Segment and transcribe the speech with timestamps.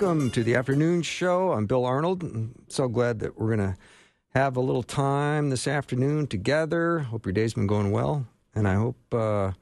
[0.00, 1.52] Welcome to the afternoon show.
[1.52, 2.22] I'm Bill Arnold.
[2.22, 3.76] I'm so glad that we're going to
[4.30, 7.00] have a little time this afternoon together.
[7.00, 9.52] Hope your day's been going well, and I hope uh,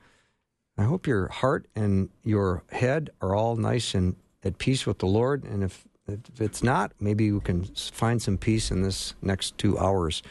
[0.76, 4.14] I hope your heart and your head are all nice and
[4.44, 5.42] at peace with the Lord.
[5.42, 9.76] And if if it's not, maybe we can find some peace in this next two
[9.76, 10.22] hours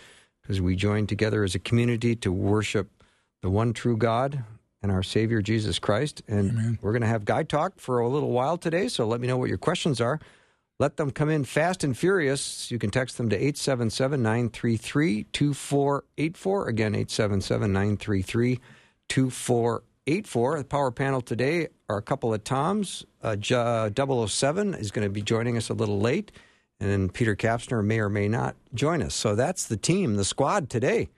[0.42, 3.04] because we join together as a community to worship
[3.42, 4.46] the one true God
[4.88, 6.22] and our Savior Jesus Christ.
[6.28, 6.80] And Amen.
[6.82, 8.88] we're going to have Guy talk for a little while today.
[8.88, 10.20] So let me know what your questions are.
[10.80, 12.72] Let them come in fast and furious.
[12.72, 16.70] You can text them to 877 933 2484.
[16.70, 18.60] Again, 877 933
[19.10, 20.58] 2484.
[20.58, 23.06] The power panel today are a couple of Toms.
[23.22, 26.32] Uh, 007 is going to be joining us a little late.
[26.80, 29.16] And then Peter Kapsner may or may not join us.
[29.16, 31.10] So that's the team, the squad today.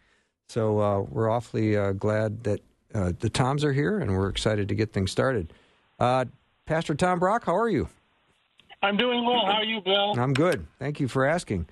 [0.48, 2.62] So uh, we're awfully uh, glad that
[2.94, 5.54] uh, the Toms are here, and we're excited to get things started.
[6.00, 6.26] Uh,
[6.66, 7.90] Pastor Tom Brock, how are you?
[8.82, 9.46] I'm doing well.
[9.46, 10.14] How are you, Bill?
[10.20, 10.66] I'm good.
[10.80, 11.68] Thank you for asking.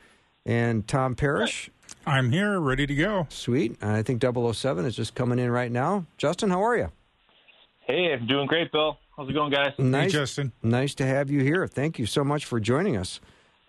[0.46, 1.70] And Tom Parrish,
[2.06, 3.28] I'm here, ready to go.
[3.30, 3.82] sweet.
[3.84, 6.06] I think 007 is just coming in right now.
[6.18, 6.92] Justin, how are you?
[7.82, 8.98] Hey, I'm doing great, Bill.
[9.16, 9.74] How's it going, guys?
[9.78, 10.52] Nice, Hey, Justin.
[10.62, 11.68] nice to have you here.
[11.68, 13.20] Thank you so much for joining us.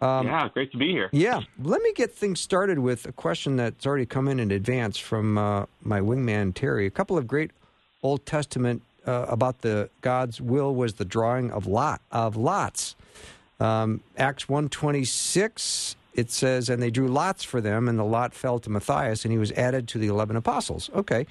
[0.01, 1.09] Um, yeah, great to be here.
[1.13, 4.97] Yeah, let me get things started with a question that's already come in in advance
[4.97, 6.87] from uh, my wingman Terry.
[6.87, 7.51] A couple of great
[8.03, 12.95] Old Testament uh, about the God's will was the drawing of lot of lots.
[13.59, 15.97] Um, Acts one twenty six.
[16.15, 19.31] It says, and they drew lots for them, and the lot fell to Matthias, and
[19.31, 20.91] he was added to the eleven apostles.
[20.95, 21.27] Okay,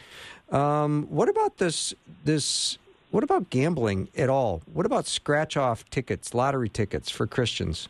[0.51, 1.93] um, what about this?
[2.25, 2.77] This
[3.11, 4.61] what about gambling at all?
[4.73, 7.87] What about scratch off tickets, lottery tickets for Christians?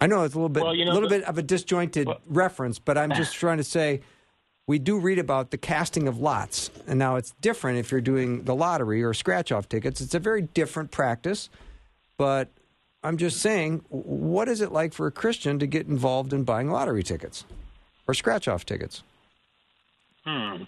[0.00, 2.06] I know it's a little bit, Well, you know, little the- bit of a disjointed
[2.06, 4.00] Well- reference, but I'm just trying to say
[4.66, 8.44] we do read about the casting of lots, and now it's different if you're doing
[8.44, 10.00] the lottery or scratch-off tickets.
[10.00, 11.50] It's a very different practice,
[12.16, 12.48] but
[13.02, 16.70] I'm just saying, what is it like for a Christian to get involved in buying
[16.70, 17.44] lottery tickets
[18.06, 19.02] or scratch-off tickets?
[20.24, 20.64] Hmm.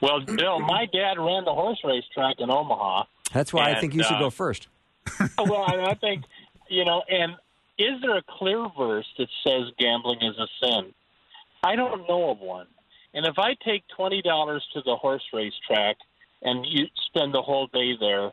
[0.00, 3.04] Well, Bill, my dad ran the horse race track in Omaha.
[3.32, 4.68] That's why I think you should uh, go first.
[5.38, 6.24] well, I think,
[6.68, 7.34] you know, and
[7.78, 10.94] is there a clear verse that says gambling is a sin?
[11.62, 12.66] I don't know of one.
[13.14, 15.96] And if I take twenty dollars to the horse race track
[16.42, 18.32] and you spend the whole day there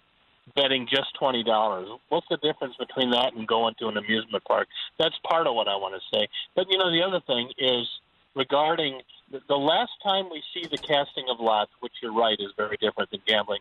[0.55, 4.67] betting just twenty dollars, what's the difference between that and going to an amusement park?
[4.97, 6.27] That's part of what I want to say.
[6.55, 7.87] But you know, the other thing is
[8.35, 9.01] regarding
[9.47, 13.11] the, last time we see the casting of lots, which you're right is very different
[13.11, 13.59] than gambling,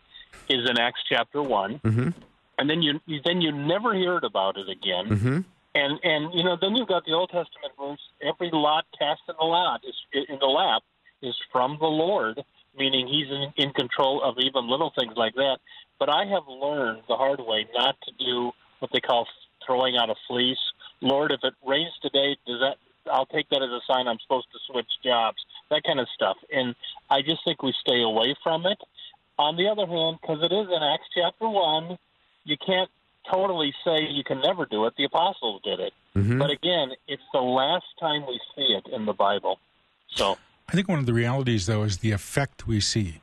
[0.48, 2.10] is in Acts chapter one Mm-hmm.
[2.58, 5.06] and then you then you never heard about it again.
[5.06, 5.40] Mm-hmm.
[5.78, 9.34] And and you know then you've got the Old Testament verse: every lot cast in
[9.38, 9.94] the lot is
[10.28, 10.82] in the lap
[11.22, 12.42] is from the Lord,
[12.76, 15.58] meaning He's in, in control of even little things like that.
[15.98, 19.26] But I have learned the hard way not to do what they call
[19.64, 20.58] throwing out a fleece.
[21.00, 22.76] Lord, if it rains today, does that?
[23.10, 25.38] I'll take that as a sign I'm supposed to switch jobs.
[25.70, 26.36] That kind of stuff.
[26.52, 26.74] And
[27.08, 28.78] I just think we stay away from it.
[29.38, 31.98] On the other hand, because it is in Acts chapter one,
[32.44, 32.90] you can't
[33.30, 34.94] totally say you can never do it.
[34.96, 35.92] The apostles did it.
[36.16, 36.38] Mm-hmm.
[36.38, 39.58] But again, it's the last time we see it in the Bible.
[40.08, 43.20] So, I think one of the realities, though, is the effect we see.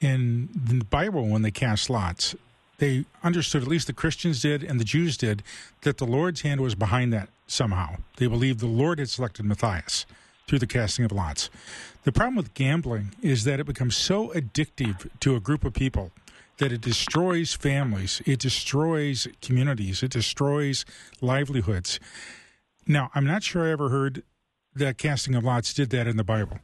[0.00, 2.34] In the Bible, when they cast lots,
[2.78, 5.42] they understood, at least the Christians did and the Jews did,
[5.82, 7.96] that the Lord's hand was behind that somehow.
[8.16, 10.06] They believed the Lord had selected Matthias
[10.46, 11.50] through the casting of lots.
[12.04, 16.12] The problem with gambling is that it becomes so addictive to a group of people
[16.58, 20.84] that it destroys families, it destroys communities, it destroys
[21.20, 21.98] livelihoods.
[22.86, 24.22] Now, I'm not sure I ever heard
[24.74, 26.58] that casting of lots did that in the Bible.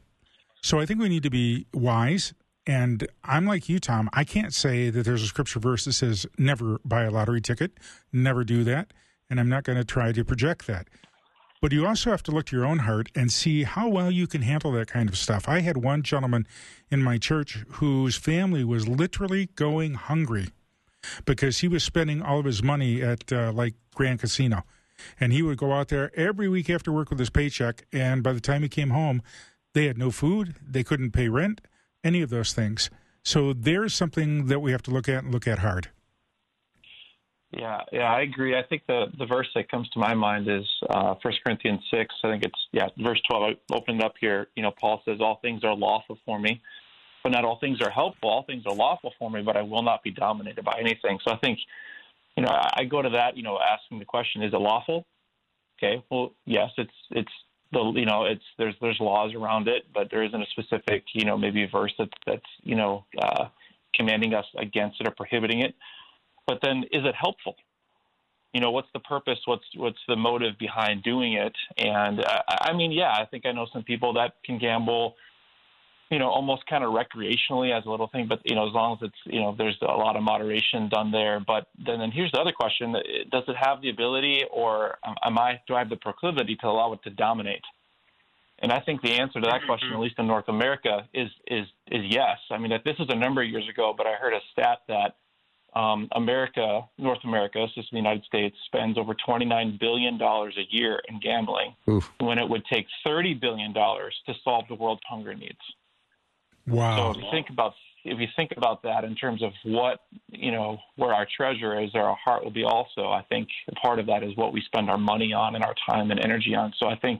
[0.61, 2.33] So I think we need to be wise.
[2.67, 4.09] And I'm like you, Tom.
[4.13, 7.73] I can't say that there's a scripture verse that says never buy a lottery ticket,
[8.11, 8.91] never do that.
[9.29, 10.87] And I'm not going to try to project that.
[11.61, 14.27] But you also have to look to your own heart and see how well you
[14.27, 15.47] can handle that kind of stuff.
[15.47, 16.45] I had one gentleman
[16.91, 20.49] in my church whose family was literally going hungry
[21.23, 24.63] because he was spending all of his money at uh, like Grand Casino.
[25.19, 27.85] And he would go out there every week after work with his paycheck.
[27.91, 29.21] And by the time he came home,
[29.75, 30.55] They had no food.
[30.65, 31.59] They couldn't pay rent.
[32.01, 32.89] Any of those things.
[33.23, 35.89] So there's something that we have to look at and look at hard.
[37.55, 38.57] Yeah, yeah, I agree.
[38.57, 42.13] I think the the verse that comes to my mind is uh, 1 Corinthians six.
[42.23, 43.43] I think it's yeah, verse twelve.
[43.43, 44.47] I opened up here.
[44.55, 46.61] You know, Paul says, "All things are lawful for me,
[47.23, 48.29] but not all things are helpful.
[48.29, 51.33] All things are lawful for me, but I will not be dominated by anything." So
[51.33, 51.59] I think,
[52.35, 53.37] you know, I, I go to that.
[53.37, 55.05] You know, asking the question, "Is it lawful?"
[55.79, 57.31] Okay, well, yes, it's it's
[57.71, 61.23] the you know it's there's there's laws around it, but there isn't a specific you
[61.23, 63.45] know maybe verse that's that's you know uh,
[63.93, 65.73] commanding us against it or prohibiting it.
[66.47, 67.55] But then, is it helpful?
[68.53, 69.39] You know, what's the purpose?
[69.45, 71.53] What's what's the motive behind doing it?
[71.77, 75.15] And uh, I mean, yeah, I think I know some people that can gamble,
[76.09, 78.27] you know, almost kind of recreationally as a little thing.
[78.29, 81.11] But you know, as long as it's you know, there's a lot of moderation done
[81.11, 81.41] there.
[81.45, 82.93] But then, then here's the other question:
[83.29, 86.93] Does it have the ability, or am I do I have the proclivity to allow
[86.93, 87.63] it to dominate?
[88.59, 91.65] And I think the answer to that question, at least in North America, is is
[91.91, 92.37] is yes.
[92.49, 95.17] I mean, this is a number of years ago, but I heard a stat that
[95.75, 101.01] um, America, North America, this is the United States, spends over $29 billion a year
[101.09, 102.11] in gambling Oof.
[102.19, 105.59] when it would take $30 billion to solve the world's hunger needs.
[106.67, 107.13] Wow.
[107.13, 107.73] So if you think about
[108.05, 111.89] if you think about that in terms of what you know where our treasure is,
[111.93, 113.07] or our heart will be also.
[113.07, 113.49] I think
[113.81, 116.55] part of that is what we spend our money on and our time and energy
[116.55, 116.71] on.
[116.79, 117.19] So I think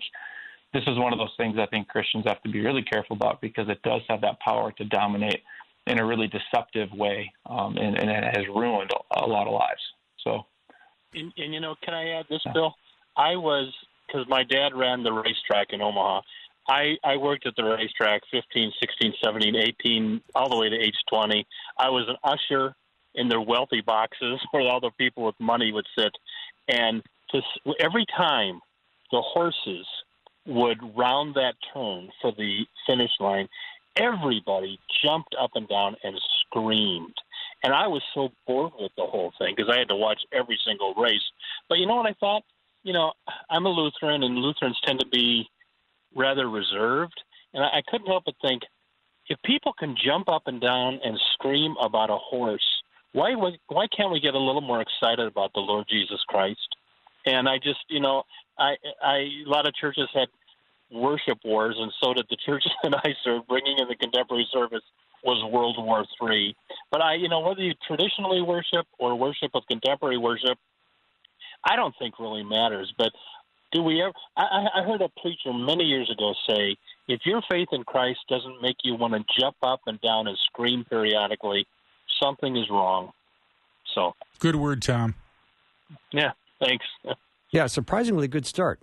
[0.74, 3.42] this is one of those things I think Christians have to be really careful about
[3.42, 5.42] because it does have that power to dominate
[5.88, 9.82] in a really deceptive way, um, and, and, it has ruined a lot of lives.
[10.24, 10.46] So,
[11.14, 12.74] and, and you know, can I add this, Bill?
[13.16, 13.72] I was
[14.08, 16.22] because my dad ran the racetrack in Omaha.
[16.68, 20.96] I, I worked at the racetrack 15, 16, 17, 18, all the way to age
[21.10, 21.46] 20.
[21.78, 22.76] I was an usher
[23.14, 26.12] in their wealthy boxes where all the people with money would sit.
[26.68, 27.48] And just
[27.80, 28.60] every time
[29.12, 29.86] the horses
[30.48, 33.48] would round that turn for the finish line,
[33.98, 37.14] everybody jumped up and down and screamed.
[37.64, 40.60] And I was so bored with the whole thing because I had to watch every
[40.66, 41.24] single race.
[41.68, 42.44] But you know what I thought?
[42.84, 43.14] You know,
[43.50, 45.50] I'm a Lutheran, and Lutherans tend to be
[46.16, 47.20] rather reserved.
[47.54, 48.64] And I, I couldn't help but think
[49.28, 52.66] if people can jump up and down and scream about a horse,
[53.14, 56.68] why why can't we get a little more excited about the Lord Jesus Christ?
[57.26, 58.24] And I just, you know,
[58.60, 60.28] I, I a lot of churches had
[60.92, 63.48] worship wars, and so did the churches that I served.
[63.48, 64.84] Bringing in the contemporary service
[65.24, 66.56] was World War Three.
[66.92, 70.58] But I, you know, whether you traditionally worship or worship of contemporary worship,
[71.64, 72.94] I don't think really matters.
[72.98, 73.12] But
[73.72, 74.14] do we ever?
[74.38, 76.78] I, I heard a preacher many years ago say,
[77.08, 80.38] if your faith in Christ doesn't make you want to jump up and down and
[80.48, 81.66] scream periodically,
[82.22, 83.12] something is wrong.
[83.94, 85.16] So good word, Tom.
[86.12, 86.86] Yeah, thanks.
[87.52, 88.82] Yeah, surprisingly good start.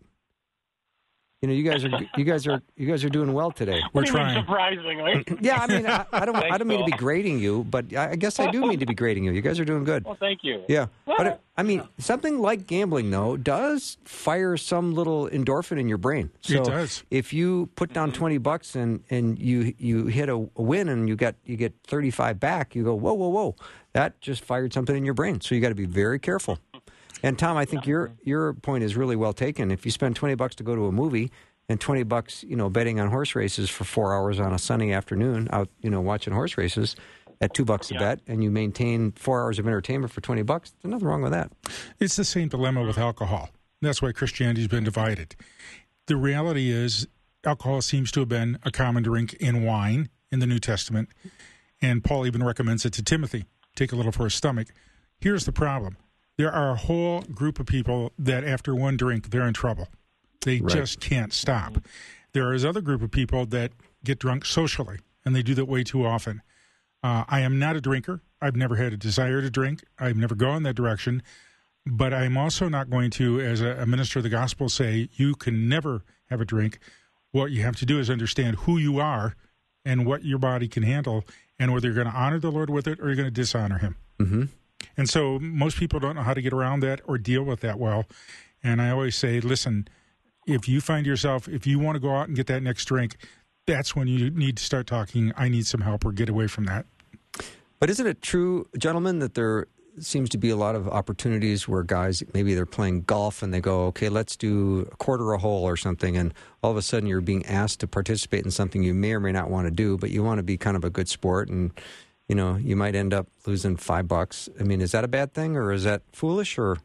[1.42, 3.82] You know, you guys are you guys are you guys are doing well today.
[3.92, 4.40] We're trying.
[4.40, 5.24] Surprisingly.
[5.40, 7.92] yeah, I mean, I, I don't Thanks, I don't mean to be grading you, but
[7.96, 9.32] I guess I do mean to be grading you.
[9.32, 10.04] You guys are doing good.
[10.04, 10.62] Well, thank you.
[10.68, 15.88] Yeah, but it, I mean, something like gambling though does fire some little endorphin in
[15.88, 16.30] your brain.
[16.42, 17.02] So it does.
[17.10, 18.18] If you put down mm-hmm.
[18.18, 21.74] twenty bucks and and you you hit a, a win and you get you get
[21.84, 23.56] thirty five back, you go whoa whoa whoa,
[23.94, 25.40] that just fired something in your brain.
[25.40, 26.60] So you got to be very careful.
[27.22, 29.70] And Tom, I think your your point is really well taken.
[29.70, 31.30] If you spend twenty bucks to go to a movie
[31.68, 34.92] and twenty bucks, you know, betting on horse races for four hours on a sunny
[34.92, 36.96] afternoon, out, you know, watching horse races
[37.40, 38.00] at two bucks a yeah.
[38.00, 41.32] bet, and you maintain four hours of entertainment for twenty bucks, there's nothing wrong with
[41.32, 41.52] that.
[42.00, 43.50] It's the same dilemma with alcohol.
[43.80, 45.34] That's why Christianity's been divided.
[46.06, 47.06] The reality is,
[47.44, 51.08] alcohol seems to have been a common drink in wine in the New Testament,
[51.80, 53.44] and Paul even recommends it to Timothy.
[53.74, 54.68] Take a little for his stomach.
[55.20, 55.96] Here's the problem
[56.38, 59.88] there are a whole group of people that after one drink they're in trouble.
[60.42, 60.72] They right.
[60.72, 61.78] just can't stop.
[62.32, 63.72] There is other group of people that
[64.04, 66.42] get drunk socially, and they do that way too often.
[67.02, 68.22] Uh, I am not a drinker.
[68.40, 69.84] I've never had a desire to drink.
[69.98, 71.22] I've never gone that direction.
[71.84, 75.34] But I'm also not going to, as a, a minister of the gospel, say you
[75.34, 76.78] can never have a drink.
[77.32, 79.34] What you have to do is understand who you are
[79.84, 81.24] and what your body can handle,
[81.58, 83.78] and whether you're going to honor the Lord with it or you're going to dishonor
[83.78, 83.96] Him.
[84.20, 84.44] Mm-hmm.
[84.96, 87.78] And so most people don't know how to get around that or deal with that
[87.78, 88.06] well.
[88.62, 89.88] And I always say, listen,
[90.46, 93.16] if you find yourself, if you want to go out and get that next drink,
[93.66, 95.32] that's when you need to start talking.
[95.36, 96.86] I need some help or get away from that.
[97.78, 99.66] But isn't it true, gentlemen, that there
[99.98, 103.60] seems to be a lot of opportunities where guys maybe they're playing golf and they
[103.60, 107.08] go, okay, let's do a quarter a hole or something, and all of a sudden
[107.08, 109.98] you're being asked to participate in something you may or may not want to do,
[109.98, 111.72] but you want to be kind of a good sport and
[112.32, 114.48] you know, you might end up losing five bucks.
[114.58, 116.78] I mean, is that a bad thing or is that foolish or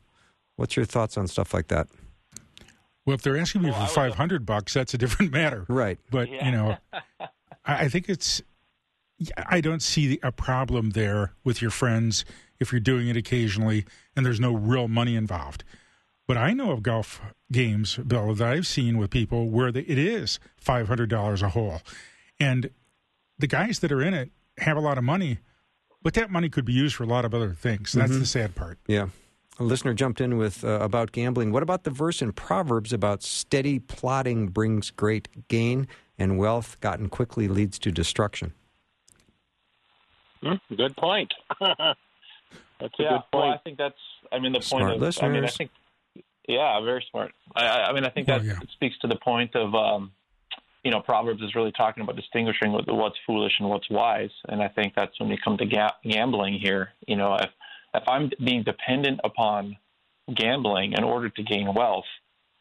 [0.58, 1.88] what's your thoughts on stuff like that?
[3.06, 5.64] Well, if they're asking me Well, for was- five hundred bucks, that's a different matter.
[5.70, 6.00] Right.
[6.12, 6.46] But Yeah.
[6.46, 6.78] you know,
[7.64, 8.42] I, I think it's.
[9.38, 12.26] I don't see a problem there with your friends
[12.60, 13.86] if you're doing it occasionally
[14.18, 15.64] and there's no real money involved.
[16.28, 17.22] But I know of golf
[17.54, 21.48] games, Bill, that I've seen with people where the, it is five hundred dollars a
[21.50, 21.82] hole,
[22.38, 22.70] and
[23.40, 25.40] the guys that are in it have a lot of money,
[26.02, 27.92] but that money could be used for a lot of other things.
[27.92, 28.80] That's the sad part.
[28.88, 29.08] Yeah.
[29.60, 31.52] A listener jumped in with uh, about gambling.
[31.52, 35.88] What about the verse in Proverbs about steady plotting brings great gain
[36.18, 38.54] and wealth gotten quickly leads to destruction?
[40.44, 41.34] Hmm, good point.
[41.60, 43.98] That's a yeah, good well, I think that's.
[44.32, 45.24] I mean, the Smart point of.
[45.24, 45.72] I mean, I think.
[46.48, 47.34] Yeah, very smart.
[47.56, 48.60] I, I I mean, I think Well, that yeah.
[48.72, 49.74] speaks to the point of.
[49.74, 50.12] Um,
[50.88, 54.70] you know, Proverbs is really talking about distinguishing what's foolish and what's wise, and I
[54.70, 56.94] think that's when we come to ga- gambling here.
[57.06, 57.50] You know, if
[57.94, 59.76] if I'm being dependent upon
[60.34, 62.06] gambling in order to gain wealth,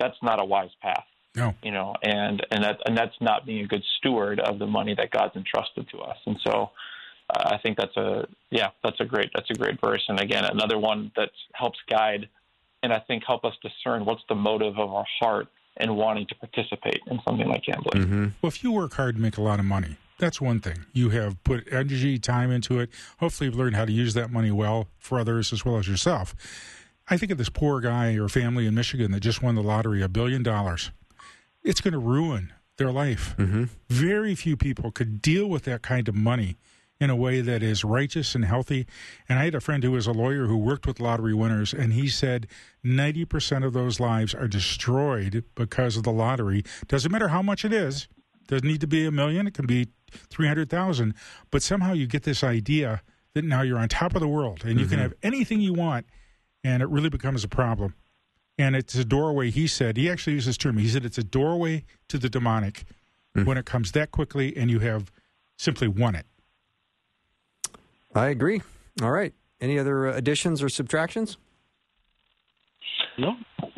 [0.00, 1.04] that's not a wise path.
[1.37, 1.54] No.
[1.62, 4.97] you know, and and that and that's not being a good steward of the money
[4.97, 6.16] that God's entrusted to us.
[6.26, 6.73] And so,
[7.30, 10.02] uh, I think that's a yeah, that's a great that's a great verse.
[10.09, 12.28] And again, another one that helps guide
[12.83, 15.47] and I think help us discern what's the motive of our heart
[15.78, 18.02] in wanting to participate in something like gambling.
[18.02, 18.26] Mm-hmm.
[18.40, 20.87] Well, if you work hard to make a lot of money, that's one thing.
[20.92, 22.90] You have put energy, time into it.
[23.18, 26.35] Hopefully, you've learned how to use that money well for others as well as yourself.
[27.09, 30.02] I think of this poor guy or family in Michigan that just won the lottery,
[30.02, 30.90] a billion dollars.
[31.62, 33.35] It's going to ruin their life.
[33.38, 33.64] Mm-hmm.
[33.88, 36.56] Very few people could deal with that kind of money
[37.00, 38.86] in a way that is righteous and healthy.
[39.28, 41.92] And I had a friend who was a lawyer who worked with lottery winners, and
[41.92, 42.46] he said
[42.84, 46.64] 90% of those lives are destroyed because of the lottery.
[46.88, 48.08] Doesn't matter how much it is,
[48.48, 49.88] doesn't need to be a million, it can be
[50.30, 51.14] 300,000.
[51.50, 53.02] But somehow you get this idea
[53.34, 55.02] that now you're on top of the world and you can mm-hmm.
[55.02, 56.06] have anything you want,
[56.64, 57.94] and it really becomes a problem.
[58.58, 59.98] And it's a doorway, he said.
[59.98, 60.78] He actually used this term.
[60.78, 62.84] He said it's a doorway to the demonic
[63.36, 63.44] mm.
[63.44, 65.12] when it comes that quickly and you have
[65.58, 66.24] simply won it.
[68.16, 68.62] I agree.
[69.02, 69.32] All right.
[69.61, 71.37] Any other uh, additions or subtractions?
[73.18, 73.37] No.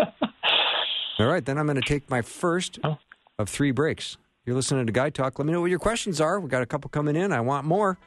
[1.19, 2.99] All right, then I'm going to take my first Oh.
[3.39, 4.17] of three breaks.
[4.47, 5.39] You're listening to Guy Talk.
[5.39, 6.41] Let me know what your questions are.
[6.41, 7.33] We've got a couple coming in.
[7.33, 7.99] I want more.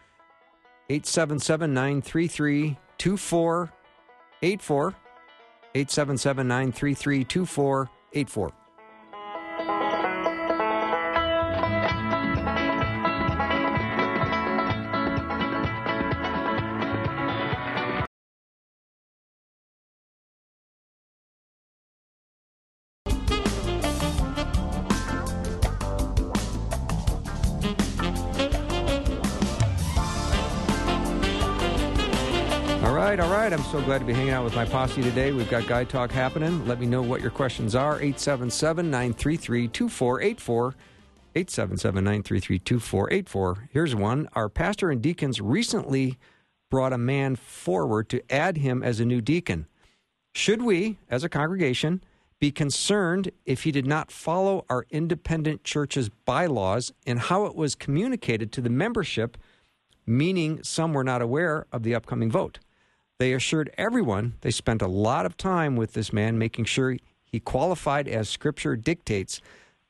[0.89, 4.95] 877 933 2484.
[5.75, 8.51] 877 933 2484.
[33.51, 33.59] Right.
[33.59, 35.31] I'm so glad to be hanging out with my posse today.
[35.31, 36.65] We've got Guy Talk happening.
[36.67, 37.95] Let me know what your questions are.
[37.95, 40.75] 877 933 2484.
[41.35, 43.69] 877 933 2484.
[43.71, 44.29] Here's one.
[44.33, 46.17] Our pastor and deacons recently
[46.69, 49.67] brought a man forward to add him as a new deacon.
[50.33, 52.01] Should we, as a congregation,
[52.39, 57.75] be concerned if he did not follow our independent church's bylaws and how it was
[57.75, 59.37] communicated to the membership,
[60.05, 62.59] meaning some were not aware of the upcoming vote?
[63.21, 67.39] They assured everyone they spent a lot of time with this man, making sure he
[67.39, 69.41] qualified as Scripture dictates.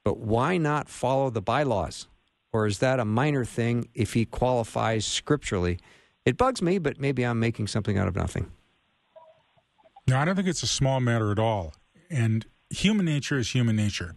[0.03, 2.09] But why not follow the bylaws?
[2.51, 5.79] Or is that a minor thing if he qualifies scripturally?
[6.25, 8.51] It bugs me, but maybe I'm making something out of nothing.
[10.09, 11.73] No, I don't think it's a small matter at all.
[12.09, 14.13] And human nature is human nature.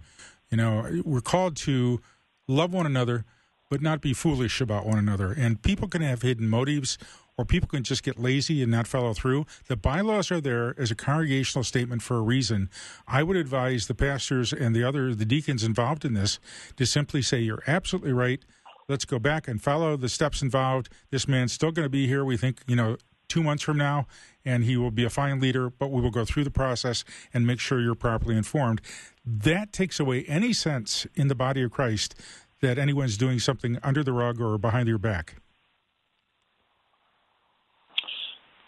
[0.51, 2.01] You know, we're called to
[2.49, 3.25] love one another,
[3.71, 5.31] but not be foolish about one another.
[5.31, 6.99] And people can have hidden motives,
[7.37, 9.47] or people can just get lazy and not follow through.
[9.67, 12.71] The bylaws are there as a congregational statement for a reason.
[13.07, 16.39] I would advise the pastors and the other the deacons involved in this
[16.77, 18.45] to simply say, "You're absolutely right.
[18.89, 20.89] Let's go back and follow the steps involved.
[21.11, 22.25] This man's still going to be here.
[22.25, 22.99] We think, you know,
[23.29, 24.07] two months from now,
[24.45, 27.47] and he will be a fine leader, but we will go through the process and
[27.47, 28.83] make sure you're properly informed.
[29.25, 32.15] That takes away any sense in the body of Christ
[32.61, 35.37] that anyone's doing something under the rug or behind your back.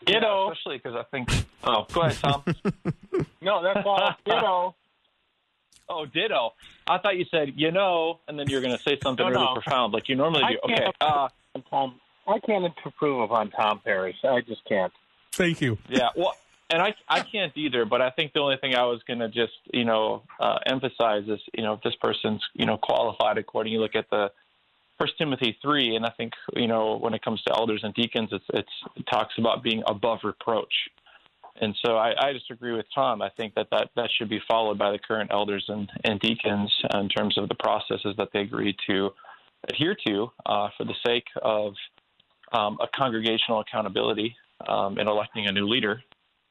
[0.07, 0.47] Ditto.
[0.47, 1.29] Yeah, especially because I think.
[1.65, 2.43] Oh, go ahead, Tom.
[3.43, 4.15] No, that's all.
[4.25, 4.75] Ditto.
[5.89, 6.53] oh, ditto.
[6.89, 9.45] I thought you said you know, and then you're going to say something No, really
[9.45, 9.55] no.
[9.55, 10.59] profound, like you normally I do.
[10.65, 10.75] Okay.
[10.77, 11.29] can't- Uh,
[11.71, 14.17] Tom, I can't improve upon Tom Parrish.
[14.25, 14.93] I just can't.
[15.33, 15.79] Thank you.
[15.89, 16.09] yeah.
[16.17, 16.35] Well,
[16.71, 17.85] and I I can't either.
[17.85, 21.25] But I think the only thing I was going to just you know uh, emphasize
[21.29, 23.73] is you know if this person's you know qualified according.
[23.73, 24.31] You look at the
[24.99, 28.31] First Timothy three, and I think you know when it comes to elders and deacons,
[28.33, 30.73] it's, it's it talks about being above reproach.
[31.61, 33.23] And so I, I disagree with Tom.
[33.23, 36.71] I think that, that that should be followed by the current elders and, and deacons
[36.95, 39.11] in terms of the processes that they agree to
[39.71, 41.73] adhere to uh, for the sake of
[42.53, 44.37] um, a congregational accountability
[44.69, 46.03] um, in electing a new leader.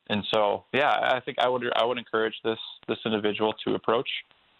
[0.09, 4.09] And so, yeah, I think I would I would encourage this this individual to approach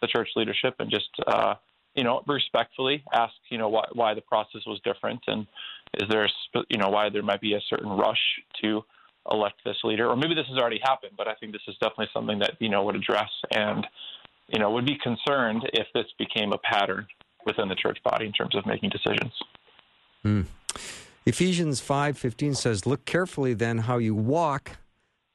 [0.02, 1.56] the church leadership and just uh,
[1.96, 5.48] you know respectfully ask you know why why the process was different and
[5.96, 6.30] is there a,
[6.70, 8.20] you know why there might be a certain rush
[8.62, 8.84] to
[9.32, 12.10] elect this leader, or maybe this has already happened, but I think this is definitely
[12.14, 13.86] something that you know would address and
[14.48, 17.08] you know would be concerned if this became a pattern
[17.46, 19.32] within the church body in terms of making decisions.
[20.24, 20.46] Mm.
[21.26, 24.78] Ephesians five fifteen says, "Look carefully then how you walk."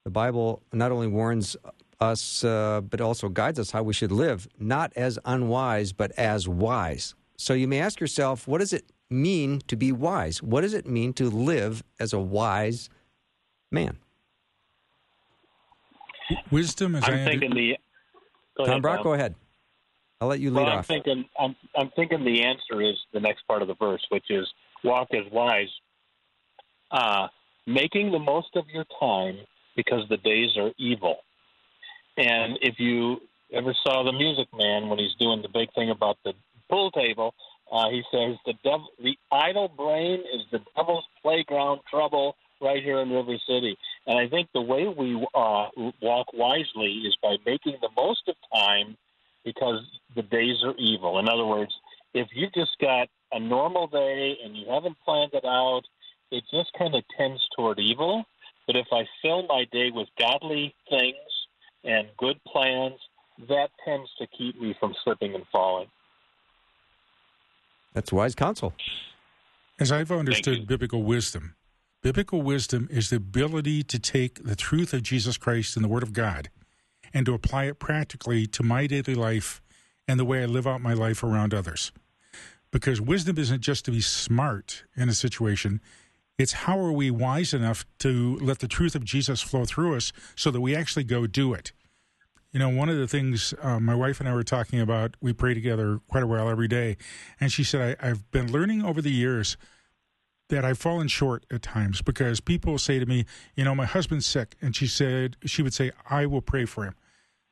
[0.05, 1.57] The Bible not only warns
[2.00, 6.49] us, uh, but also guides us how we should live, not as unwise, but as
[6.49, 7.14] wise.
[7.37, 10.42] So you may ask yourself, what does it mean to be wise?
[10.42, 12.88] What does it mean to live as a wise
[13.71, 13.99] man?
[16.50, 17.04] Wisdom is.
[17.04, 17.76] I'm I thinking the.
[18.57, 19.35] Tom ahead, Brock, go ahead.
[20.21, 20.87] I'll let you lead well, I'm off.
[20.87, 24.47] Thinking, I'm, I'm thinking the answer is the next part of the verse, which is
[24.85, 25.69] walk as wise,
[26.90, 27.28] uh,
[27.66, 29.38] making the most of your time
[29.76, 31.16] because the days are evil.
[32.17, 33.21] And if you
[33.52, 36.35] ever saw the Music Man when he's doing the big thing about the
[36.69, 37.35] pool table,
[37.73, 38.55] uh, he says the
[39.02, 43.76] the idle brain is the devil's playground trouble right here in River City.
[44.07, 45.67] And I think the way we uh,
[46.02, 48.97] walk wisely is by making the most of time
[49.45, 49.81] because
[50.14, 51.19] the days are evil.
[51.19, 51.73] In other words,
[52.12, 55.83] if you just got a normal day and you haven't planned it out,
[56.31, 58.25] it just kind of tends toward evil.
[58.67, 61.17] But if I fill my day with godly things
[61.84, 62.99] and good plans,
[63.49, 65.88] that tends to keep me from slipping and falling.
[67.94, 68.75] That's wise counsel.
[69.78, 71.54] As I've understood biblical wisdom,
[72.02, 76.02] biblical wisdom is the ability to take the truth of Jesus Christ and the Word
[76.02, 76.50] of God
[77.12, 79.62] and to apply it practically to my daily life
[80.06, 81.92] and the way I live out my life around others.
[82.70, 85.80] Because wisdom isn't just to be smart in a situation,
[86.40, 90.10] it's how are we wise enough to let the truth of Jesus flow through us
[90.34, 91.73] so that we actually go do it.
[92.50, 95.34] You know, one of the things uh, my wife and I were talking about, we
[95.34, 96.97] pray together quite a while every day.
[97.41, 99.58] And she said, I, I've been learning over the years
[100.49, 104.26] that I've fallen short at times because people say to me, you know, my husband's
[104.26, 104.56] sick.
[104.62, 106.95] And she said, she would say, I will pray for him.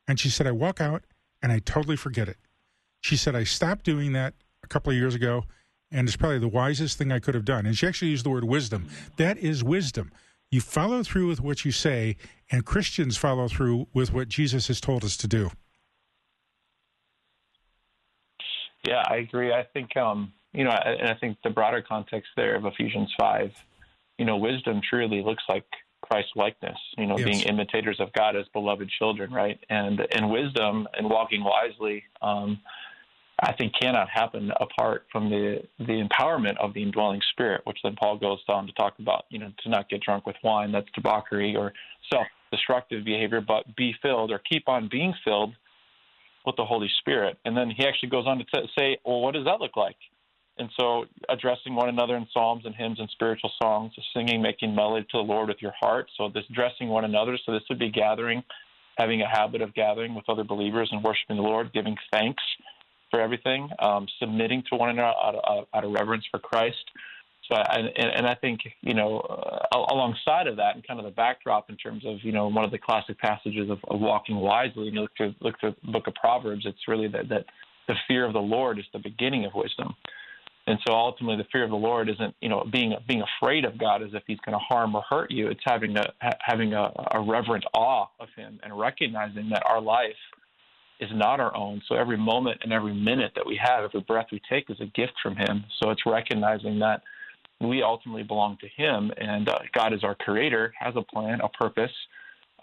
[0.07, 1.03] And she said, I walk out
[1.43, 2.37] and I totally forget it.
[3.01, 4.33] She said, I stopped doing that
[4.63, 5.45] a couple of years ago
[5.91, 7.65] and it's probably the wisest thing I could have done.
[7.65, 8.87] And she actually used the word wisdom.
[9.17, 10.11] That is wisdom.
[10.51, 12.17] You follow through with what you say,
[12.51, 15.51] and Christians follow through with what Jesus has told us to do.
[18.87, 19.51] Yeah, I agree.
[19.53, 23.51] I think, um, you know, and I think the broader context there of Ephesians 5,
[24.17, 25.65] you know, wisdom truly looks like
[26.01, 27.25] Christ likeness, you know, yes.
[27.25, 29.59] being imitators of God as beloved children, right?
[29.69, 32.59] And and wisdom and walking wisely, um,
[33.41, 37.95] I think cannot happen apart from the the empowerment of the indwelling spirit, which then
[37.95, 40.89] Paul goes on to talk about, you know, to not get drunk with wine, that's
[40.93, 41.73] debauchery or
[42.11, 45.53] self-destructive behavior, but be filled or keep on being filled
[46.45, 47.37] with the Holy Spirit.
[47.45, 49.97] And then he actually goes on to t- say, well, what does that look like?
[50.57, 55.05] And so, addressing one another in psalms and hymns and spiritual songs, singing, making melody
[55.11, 56.09] to the Lord with your heart.
[56.17, 57.37] So, this dressing one another.
[57.45, 58.43] So, this would be gathering,
[58.97, 62.43] having a habit of gathering with other believers and worshiping the Lord, giving thanks
[63.09, 66.77] for everything, um, submitting to one another out of, out of reverence for Christ.
[67.47, 71.11] So, and, and I think you know, uh, alongside of that, and kind of the
[71.11, 74.85] backdrop in terms of you know one of the classic passages of, of walking wisely.
[74.85, 76.63] You look to look to the Book of Proverbs.
[76.65, 77.45] It's really that that
[77.87, 79.95] the fear of the Lord is the beginning of wisdom.
[80.67, 83.79] And so ultimately, the fear of the Lord isn't, you know, being being afraid of
[83.79, 85.47] God as if He's going to harm or hurt you.
[85.47, 90.13] It's having a having a, a reverent awe of Him and recognizing that our life
[90.99, 91.81] is not our own.
[91.87, 94.85] So every moment and every minute that we have, every breath we take, is a
[94.85, 95.63] gift from Him.
[95.79, 97.01] So it's recognizing that
[97.61, 101.49] we ultimately belong to Him, and uh, God is our Creator, has a plan, a
[101.49, 101.91] purpose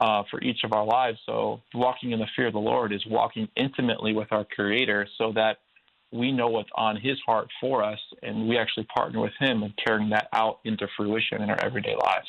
[0.01, 1.19] uh, for each of our lives.
[1.27, 5.33] So walking in the fear of the Lord is walking intimately with our Creator, so
[5.33, 5.59] that
[6.13, 9.75] we know what's on His heart for us, and we actually partner with Him in
[9.85, 12.29] carrying that out into fruition in our everyday lives.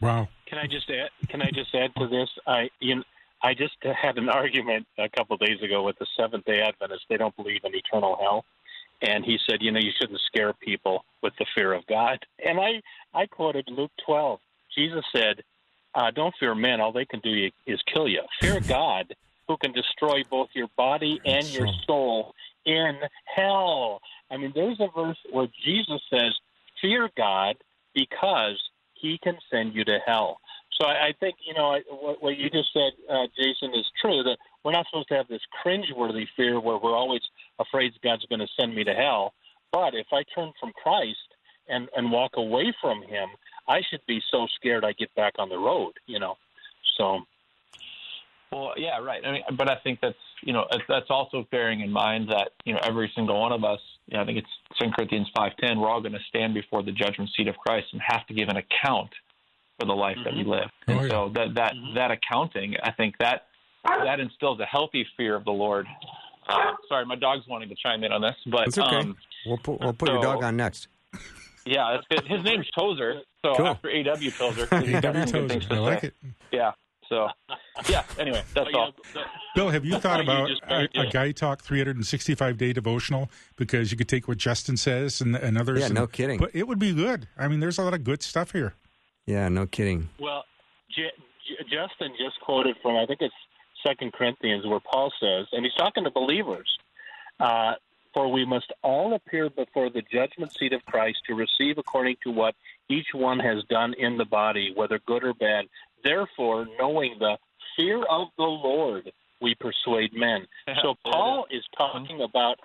[0.00, 0.28] Wow.
[0.46, 1.10] Can I just add?
[1.28, 2.28] Can I just add to this?
[2.46, 3.02] I you know,
[3.42, 7.06] I just had an argument a couple of days ago with the Seventh Day Adventists.
[7.08, 8.44] They don't believe in eternal hell,
[9.02, 12.18] and he said, you know, you shouldn't scare people with the fear of God.
[12.44, 12.80] And I
[13.14, 14.40] I quoted Luke 12.
[14.76, 15.42] Jesus said,
[15.94, 18.22] uh, "Don't fear men; all they can do is kill you.
[18.40, 19.14] Fear God,
[19.46, 24.88] who can destroy both your body and your soul in hell." I mean, there's a
[24.94, 26.34] verse where Jesus says,
[26.80, 27.56] "Fear God,
[27.94, 28.60] because
[28.94, 30.40] He can send you to hell."
[30.80, 33.86] So I, I think you know I, what, what you just said, uh, Jason, is
[34.00, 34.22] true.
[34.22, 37.22] That we're not supposed to have this cringeworthy fear where we're always
[37.58, 39.34] afraid God's going to send me to hell.
[39.72, 41.16] But if I turn from Christ
[41.68, 43.28] and and walk away from Him,
[43.68, 45.92] I should be so scared I get back on the road.
[46.06, 46.36] You know,
[46.96, 47.20] so.
[48.50, 49.20] Well, yeah, right.
[49.26, 52.72] I mean, but I think that's you know that's also bearing in mind that you
[52.72, 53.80] know every single one of us.
[54.06, 55.78] You know, I think it's Second Corinthians five ten.
[55.78, 58.48] We're all going to stand before the judgment seat of Christ and have to give
[58.48, 59.10] an account
[59.78, 60.24] for the life mm-hmm.
[60.24, 60.50] that we mm-hmm.
[60.50, 60.70] live.
[60.88, 61.08] Oh, and yeah.
[61.08, 61.94] so that that mm-hmm.
[61.94, 63.46] that accounting, I think that
[63.84, 65.86] that instills a healthy fear of the Lord.
[66.48, 68.96] Uh, sorry, my dog's wanting to chime in on this, but it's okay.
[68.96, 70.88] Um, we'll put we'll put so, your dog on next.
[71.66, 72.30] Yeah, that's good.
[72.30, 73.66] His name's Tozer, so cool.
[73.66, 76.14] after AW Tozer, AW Tozer, I like it.
[76.50, 76.72] Yeah.
[77.08, 77.28] So,
[77.88, 78.04] yeah.
[78.18, 78.92] Anyway, that's all.
[79.54, 83.30] Bill, have you thought about a, a, Guy Talk 365 day devotional?
[83.56, 85.80] Because you could take what Justin says and, and others.
[85.80, 86.38] Yeah, and, no kidding.
[86.38, 87.26] But it would be good.
[87.38, 88.74] I mean, there's a lot of good stuff here.
[89.28, 90.08] Yeah, no kidding.
[90.18, 90.44] Well,
[90.88, 91.12] J-
[91.46, 93.34] J- Justin just quoted from I think it's
[93.86, 96.66] Second Corinthians where Paul says, and he's talking to believers.
[97.38, 97.74] Uh,
[98.14, 102.30] for we must all appear before the judgment seat of Christ to receive according to
[102.30, 102.54] what
[102.88, 105.66] each one has done in the body, whether good or bad.
[106.02, 107.36] Therefore, knowing the
[107.76, 109.12] fear of the Lord,
[109.42, 110.46] we persuade men.
[110.82, 112.58] So Paul is talking about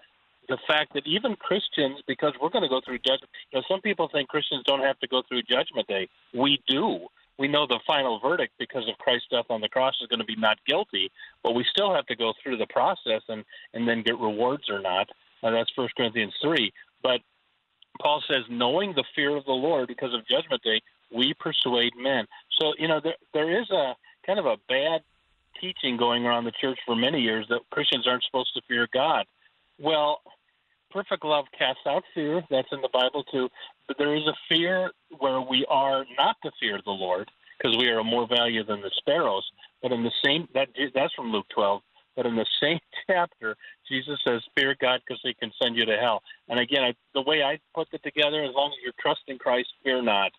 [0.50, 3.82] the fact that even Christians, because we're going to go through judgment, you know, some
[3.82, 6.10] people think Christians don't have to go through Judgment Day.
[6.34, 7.08] We do.
[7.38, 10.26] We know the final verdict because of Christ's death on the cross is going to
[10.26, 14.04] be not guilty, but we still have to go through the process and and then
[14.04, 15.10] get rewards or not.
[15.42, 16.72] Uh, that's First Corinthians three.
[17.02, 17.22] But
[18.02, 20.82] Paul says, knowing the fear of the Lord because of Judgment Day,
[21.14, 22.28] we persuade men.
[22.60, 25.02] So you know there there is a kind of a bad
[25.60, 29.26] teaching going around the church for many years that Christians aren't supposed to fear God.
[29.80, 30.22] Well,
[30.94, 32.44] perfect love casts out fear.
[32.50, 33.50] That's in the Bible too.
[33.88, 37.88] But there is a fear where we are not to fear the Lord because we
[37.90, 39.44] are of more value than the sparrows.
[39.82, 41.82] But in the same that that's from Luke 12.
[42.16, 43.56] But in the same chapter,
[43.90, 47.22] Jesus says, "Fear God, because He can send you to hell." And again, I, the
[47.22, 50.32] way I put it together, as long as you're trusting Christ, fear not.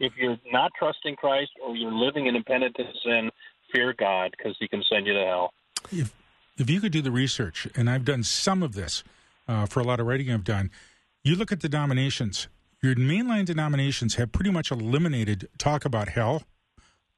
[0.00, 3.30] If you're not trusting Christ or you're living in impenitent sin,
[3.72, 5.52] fear God, because He can send you to hell.
[5.92, 6.12] If
[6.56, 9.04] if you could do the research, and I've done some of this
[9.50, 10.70] uh, for a lot of writing I've done,
[11.24, 12.48] you look at the denominations.
[12.82, 16.44] Your mainline denominations have pretty much eliminated talk about hell,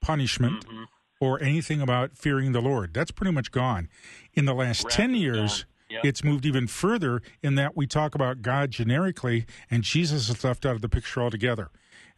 [0.00, 0.84] punishment, mm-hmm.
[1.20, 2.94] or anything about fearing the Lord.
[2.94, 3.88] That's pretty much gone.
[4.32, 6.04] In the last Rapid 10 years, yep.
[6.04, 10.64] it's moved even further in that we talk about God generically, and Jesus is left
[10.64, 11.68] out of the picture altogether.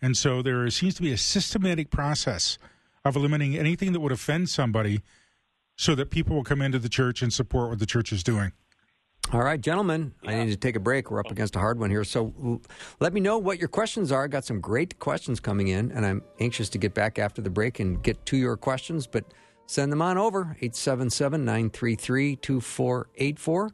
[0.01, 2.57] And so there seems to be a systematic process
[3.05, 5.03] of eliminating anything that would offend somebody
[5.77, 8.53] so that people will come into the church and support what the church is doing.
[9.33, 10.31] All right, gentlemen, yeah.
[10.31, 11.11] I need to take a break.
[11.11, 11.33] We're up oh.
[11.33, 12.05] against a hard one here.
[12.05, 12.61] So
[13.01, 14.25] let me know what your questions are.
[14.25, 17.51] I got some great questions coming in, and I'm anxious to get back after the
[17.51, 19.25] break and get to your questions, but
[19.67, 23.67] send them on over 877 933 2484,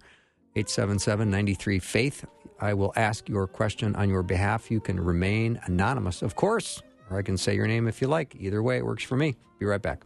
[0.56, 2.24] 877 93 Faith.
[2.60, 4.70] I will ask your question on your behalf.
[4.70, 8.36] You can remain anonymous, of course, or I can say your name if you like.
[8.38, 9.36] Either way, it works for me.
[9.58, 10.04] Be right back.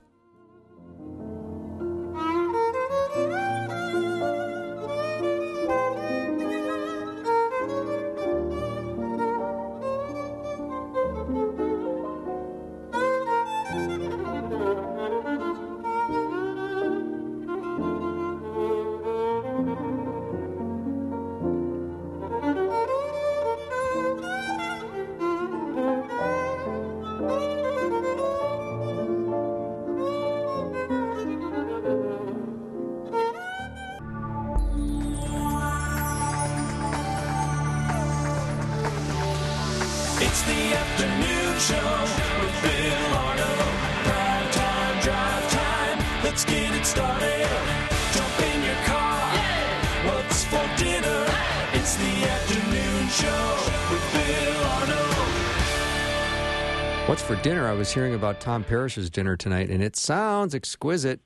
[57.85, 61.20] Was hearing about Tom Parrish's dinner tonight, and it sounds exquisite.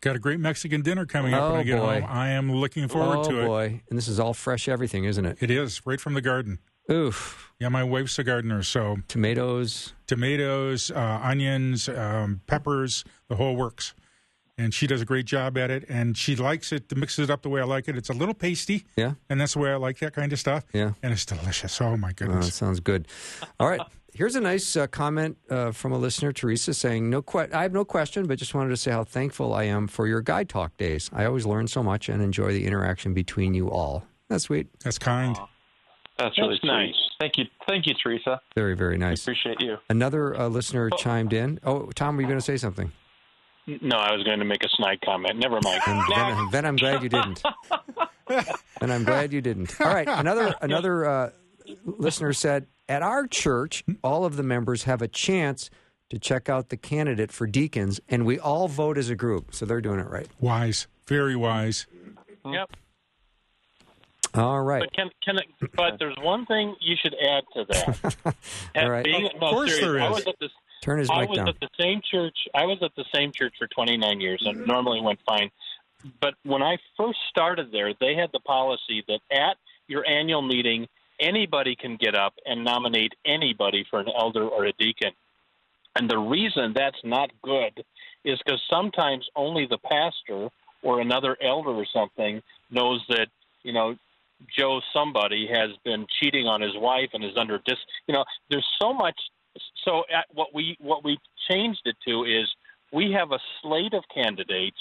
[0.00, 2.00] Got a great Mexican dinner coming up oh, when I get boy.
[2.00, 2.10] home.
[2.10, 3.44] I am looking forward oh, to it.
[3.44, 3.82] Oh boy!
[3.88, 5.38] And this is all fresh everything, isn't it?
[5.40, 6.58] It is right from the garden.
[6.90, 7.52] Oof.
[7.60, 13.94] Yeah, my wife's a gardener, so tomatoes, tomatoes, uh, onions, um, peppers, the whole works.
[14.58, 17.42] And she does a great job at it, and she likes it mixes it up
[17.42, 17.96] the way I like it.
[17.96, 20.64] It's a little pasty, yeah, and that's the way I like that kind of stuff.
[20.72, 21.80] Yeah, and it's delicious.
[21.80, 23.06] Oh my goodness, oh, sounds good.
[23.60, 23.82] All right,
[24.16, 27.74] Here's a nice uh, comment uh, from a listener, Teresa, saying, "No, que- I have
[27.74, 30.74] no question, but just wanted to say how thankful I am for your Guy Talk
[30.78, 31.10] days.
[31.12, 34.04] I always learn so much and enjoy the interaction between you all.
[34.28, 34.68] That's sweet.
[34.82, 35.36] That's kind.
[36.18, 36.94] That's really That's nice.
[37.20, 38.40] Thank you, thank you, Teresa.
[38.54, 39.22] Very, very nice.
[39.22, 39.76] Appreciate you.
[39.90, 41.60] Another uh, listener chimed in.
[41.62, 42.92] Oh, Tom, were you going to say something?
[43.66, 45.38] No, I was going to make a snide comment.
[45.38, 45.82] Never mind.
[45.86, 47.42] And then, then I'm glad you didn't.
[48.80, 49.78] and I'm glad you didn't.
[49.78, 51.30] All right, another another uh,
[51.84, 55.70] listener said at our church, all of the members have a chance
[56.10, 59.54] to check out the candidate for deacons, and we all vote as a group.
[59.54, 60.28] So they're doing it right.
[60.40, 61.86] Wise, very wise.
[62.44, 62.70] Yep.
[64.34, 64.80] All right.
[64.80, 68.16] But can can it, but there's one thing you should add to that.
[68.76, 69.04] All right.
[69.04, 70.14] Being, Of no, course seriously, there I is.
[70.16, 70.50] was at this
[70.82, 71.48] Turn his I mic was down.
[71.48, 72.36] at the same church.
[72.54, 75.50] I was at the same church for 29 years, and it normally went fine.
[76.20, 79.56] But when I first started there, they had the policy that at
[79.88, 80.86] your annual meeting,
[81.20, 85.12] anybody can get up and nominate anybody for an elder or a deacon.
[85.94, 87.84] And the reason that's not good
[88.24, 90.48] is because sometimes only the pastor
[90.82, 93.28] or another elder or something knows that
[93.62, 93.96] you know
[94.56, 97.78] Joe somebody has been cheating on his wife and is under dis.
[98.06, 99.18] You know, there's so much.
[99.84, 101.18] So at what we what we
[101.50, 102.46] changed it to is
[102.92, 104.76] we have a slate of candidates.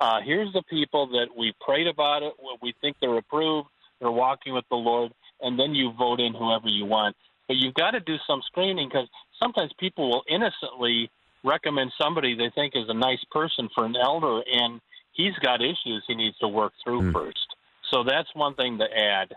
[0.00, 2.32] Uh, here's the people that we prayed about it.
[2.38, 3.68] what We think they're approved.
[4.00, 7.16] They're walking with the Lord, and then you vote in whoever you want.
[7.48, 9.08] But you've got to do some screening because
[9.40, 11.10] sometimes people will innocently
[11.44, 14.80] recommend somebody they think is a nice person for an elder, and
[15.12, 17.12] he's got issues he needs to work through hmm.
[17.12, 17.46] first.
[17.90, 19.34] So that's one thing to add.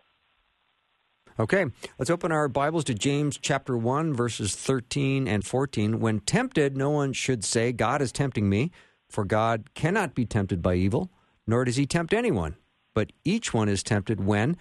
[1.40, 6.02] Okay, let's open our Bibles to James chapter 1, verses 13 and 14.
[6.02, 8.72] When tempted, no one should say, God is tempting me,
[9.08, 11.10] for God cannot be tempted by evil,
[11.48, 12.58] nor does he tempt anyone.
[12.94, 14.58] But each one is tempted when,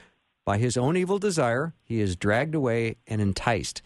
[0.48, 3.82] by his own evil desire, he is dragged away and enticed.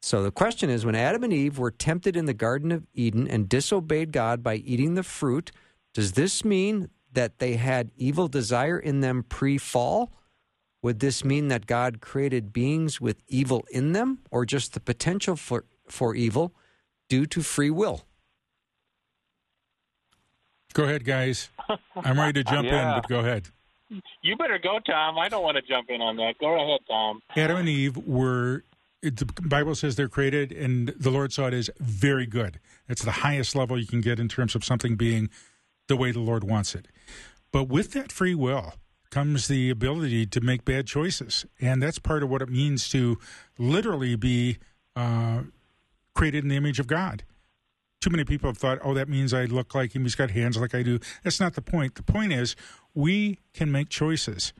[0.00, 3.26] So the question is when Adam and Eve were tempted in the Garden of Eden
[3.26, 5.50] and disobeyed God by eating the fruit,
[5.92, 10.12] does this mean that they had evil desire in them pre fall?
[10.82, 15.34] Would this mean that God created beings with evil in them, or just the potential
[15.34, 16.54] for, for evil
[17.08, 18.02] due to free will?
[20.74, 21.50] Go ahead, guys.
[21.96, 22.94] I'm ready to jump Yeah.
[22.94, 23.48] in, but go ahead.
[24.22, 25.18] You better go, Tom.
[25.18, 26.34] I don't want to jump in on that.
[26.38, 27.20] Go ahead, Tom.
[27.36, 28.64] Adam and Eve were,
[29.02, 32.58] the Bible says they're created, and the Lord saw it as very good.
[32.88, 35.30] It's the highest level you can get in terms of something being
[35.88, 36.88] the way the Lord wants it.
[37.52, 38.74] But with that free will
[39.10, 41.44] comes the ability to make bad choices.
[41.60, 43.18] And that's part of what it means to
[43.58, 44.56] literally be
[44.96, 45.42] uh,
[46.14, 47.24] created in the image of God.
[48.00, 50.02] Too many people have thought, oh, that means I look like him.
[50.02, 50.98] He's got hands like I do.
[51.22, 51.94] That's not the point.
[51.94, 52.56] The point is,
[52.94, 54.52] we can make choices.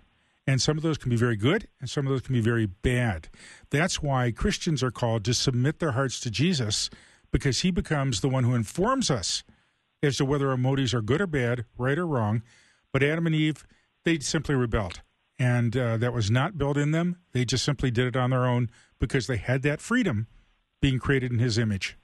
[0.47, 2.67] And some of those can be very good, and some of those can be very
[2.67, 3.29] bad.
[3.71, 6.91] That's why Christians are called to submit their hearts to Jesus,
[7.31, 9.45] because he becomes the one who informs us
[10.03, 12.43] as to whether our motives are good or bad, right or wrong.
[12.93, 13.65] But Adam and Eve,
[14.05, 15.01] they simply rebelled.
[15.39, 17.17] And uh, that was not built in them.
[17.33, 18.69] They just simply did it on their own
[18.99, 20.27] because they had that freedom
[20.81, 21.97] being created in his image.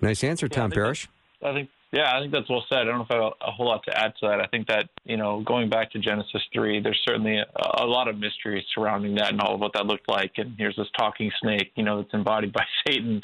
[0.00, 1.08] Nice answer, Yeah, I Tom think Parrish.
[1.42, 2.80] I think, yeah, I think that's well said.
[2.80, 4.40] I don't know if I have a whole lot to add to that.
[4.40, 7.46] I think that, you know, going back to Genesis 3, there's certainly a,
[7.82, 10.32] a lot of mystery surrounding that and all of what that looked like.
[10.36, 13.22] And here's this talking snake, you know, that's embodied by Satan.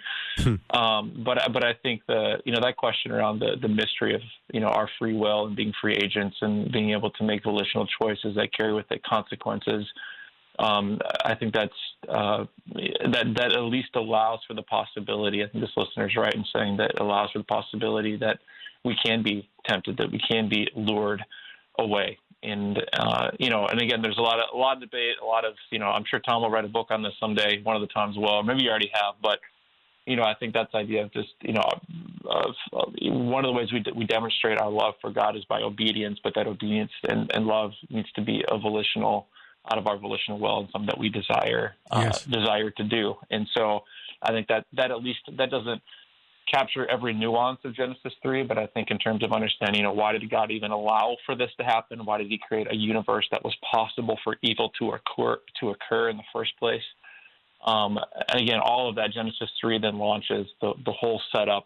[0.71, 4.23] um, but, but I think the, you know, that question around the, the mystery of,
[4.51, 7.87] you know, our free will and being free agents and being able to make volitional
[8.01, 9.87] choices that carry with it consequences.
[10.59, 11.73] Um, I think that's
[12.09, 15.43] uh, that that at least allows for the possibility.
[15.43, 18.39] I think this listener is right in saying that allows for the possibility that
[18.85, 21.23] we can be tempted, that we can be lured
[21.79, 22.19] away.
[22.43, 25.25] And uh, you know, and again, there's a lot of a lot of debate, a
[25.25, 25.87] lot of you know.
[25.87, 28.17] I'm sure Tom will write a book on this someday, one of the times.
[28.19, 29.41] Well, maybe you already have, but
[30.07, 31.63] you know, I think that's the idea of just you know,
[32.29, 35.63] of, of one of the ways we we demonstrate our love for God is by
[35.63, 39.27] obedience, but that obedience and, and love needs to be a volitional
[39.71, 42.25] out of our volitional will and something that we desire uh, Yes.
[42.25, 43.15] desire to do.
[43.31, 43.85] And so
[44.23, 45.83] I think that that at least that doesn't
[46.53, 49.95] capture every nuance of Genesis 3, but I think in terms of understanding, you know,
[49.95, 52.05] why did God even allow for this to happen?
[52.05, 56.11] Why did he create a universe that was possible for evil to occur to occur
[56.11, 56.83] in the first place?
[57.65, 57.99] Um,
[58.29, 61.65] and again, all of that Genesis 3 then launches the, the whole setup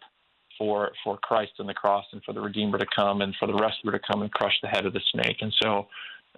[0.57, 3.53] for for Christ and the cross and for the Redeemer to come and for the
[3.55, 5.37] rescuer to come and crush the head of the snake.
[5.41, 5.87] And so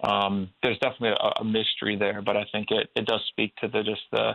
[0.02, 3.68] um, there's definitely a, a mystery there, but I think it, it does speak to
[3.68, 4.32] the just the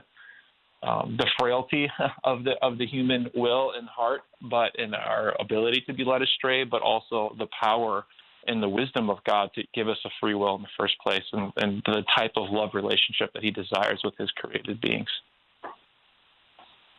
[0.84, 1.89] um, the frailty
[2.23, 6.21] of the of the human will and heart, but in our ability to be led
[6.21, 8.06] astray, but also the power
[8.45, 11.23] and the wisdom of God to give us a free will in the first place,
[11.34, 15.10] and, and the type of love relationship that He desires with His created beings.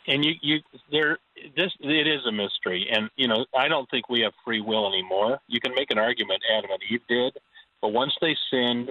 [0.07, 1.19] And you, you, there,
[1.57, 4.89] this, it is a mystery, and you know, I don't think we have free will
[4.89, 5.39] anymore.
[5.49, 7.39] You can make an argument Adam and Eve did,
[7.81, 8.91] but once they sinned,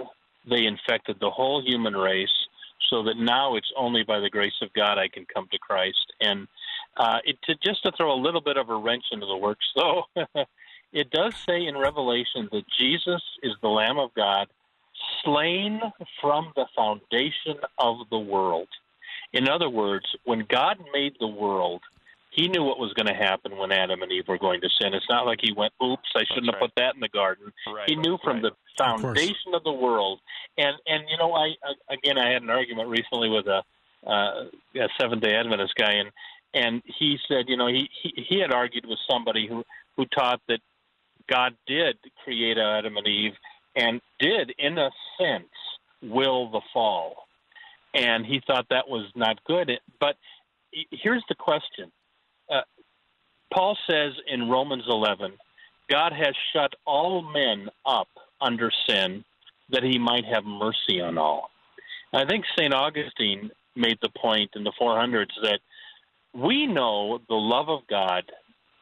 [0.50, 2.30] they infected the whole human race,
[2.89, 6.13] so that now it's only by the grace of God I can come to Christ.
[6.21, 6.47] And
[6.95, 9.65] uh, it, to, just to throw a little bit of a wrench into the works,
[9.76, 10.04] though,
[10.93, 14.47] it does say in Revelation that Jesus is the Lamb of God,
[15.23, 15.82] slain
[16.21, 18.69] from the foundation of the world.
[19.34, 21.82] In other words, when God made the world,
[22.38, 24.93] he knew what was going to happen when Adam and Eve were going to sin.
[24.93, 27.89] It's not like he went, "Oops, I shouldn't have put that in the garden." Right.
[27.89, 28.43] He knew from Right.
[28.43, 30.21] the foundation of, the world.
[30.58, 33.63] And and you know, I I- again, I had an argument recently with a,
[34.06, 34.45] uh,
[34.76, 36.12] a Seventh Day Adventist guy, and
[36.54, 39.63] and he said, you know, he, he he had argued with somebody who
[39.95, 40.60] who taught that
[41.28, 43.34] God did create Adam and Eve
[43.76, 45.50] and did, in a sense,
[46.04, 47.28] will the fall.
[47.95, 49.71] And he thought that was not good.
[50.00, 50.17] But
[50.91, 51.91] here's the question
[53.54, 55.34] Paul says in Romans 11,
[55.90, 58.10] God has shut all men up
[58.42, 59.24] under sin
[59.70, 61.50] that he might have mercy on all.
[62.14, 62.74] I think St.
[62.74, 65.60] Augustine made the point in the 400s that
[66.34, 68.24] we know the love of God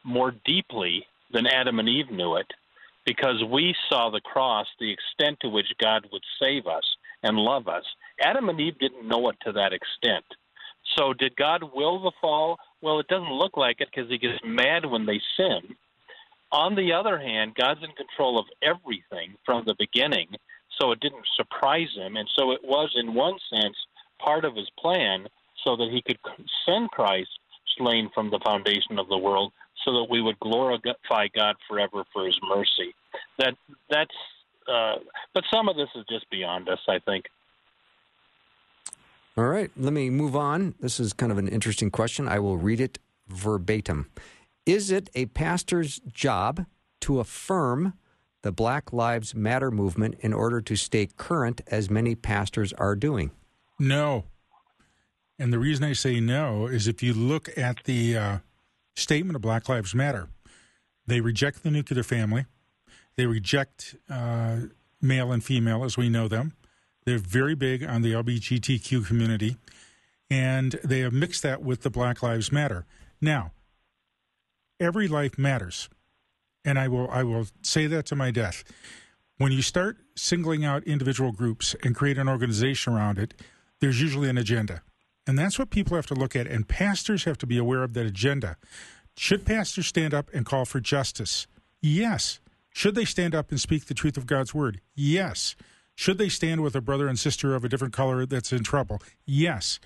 [0.03, 2.47] more deeply than Adam and Eve knew it
[3.05, 6.83] because we saw the cross, the extent to which God would save us
[7.23, 7.83] and love us.
[8.21, 10.25] Adam and Eve didn't know it to that extent.
[10.97, 12.57] So, did God will the fall?
[12.85, 15.75] Well, it doesn't look like it because he gets mad when they sin.
[16.51, 20.27] On the other hand, God's in control of everything from the beginning,
[20.79, 22.15] so it didn't surprise him.
[22.15, 23.75] And so it was, in one sense,
[24.19, 25.25] part of his plan
[25.63, 26.19] so that he could
[26.63, 27.31] send Christ
[27.75, 29.51] slain from the foundation of the world
[29.83, 32.93] so that we would glorify God forever for his mercy.
[33.39, 33.55] That
[33.89, 34.15] that's
[34.71, 34.97] uh,
[35.33, 37.25] but some of this is just beyond us, I think.
[39.37, 40.75] All right, let me move on.
[40.79, 42.25] This is kind of an interesting question.
[42.25, 44.09] I will read it verbatim.
[44.65, 46.65] Is it a pastor's job
[47.01, 47.95] to affirm
[48.43, 53.31] the Black Lives Matter movement in order to stay current, as many pastors are doing?
[53.77, 54.23] No.
[55.37, 58.37] And the reason I say no is if you look at the uh,
[58.95, 60.29] statement of Black Lives Matter,
[61.05, 62.45] they reject the nuclear family,
[63.17, 64.57] they reject uh,
[65.01, 66.53] male and female as we know them.
[67.05, 69.57] They're very big on the LGBTQ community,
[70.29, 72.85] and they have mixed that with the Black Lives Matter.
[73.21, 73.51] Now,
[74.79, 75.89] every life matters,
[76.63, 78.63] and I will I will say that to my death.
[79.37, 83.33] When you start singling out individual groups and create an organization around it,
[83.81, 84.81] there's usually an agenda.
[85.27, 86.47] And that's what people have to look at.
[86.47, 88.57] And pastors have to be aware of that agenda.
[89.17, 91.47] Should pastors stand up and call for justice?
[91.81, 92.39] Yes.
[92.73, 94.81] Should they stand up and speak the truth of God's word?
[94.93, 95.55] Yes.
[95.95, 99.01] Should they stand with a brother and sister of a different color that's in trouble?
[99.25, 99.79] Yes.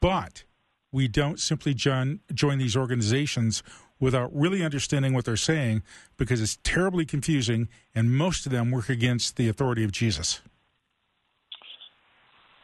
[0.00, 0.44] But
[0.92, 3.62] we don't simply join, join these organizations
[3.98, 5.82] without really understanding what they're saying
[6.16, 10.42] because it's terribly confusing and most of them work against the authority of Jesus.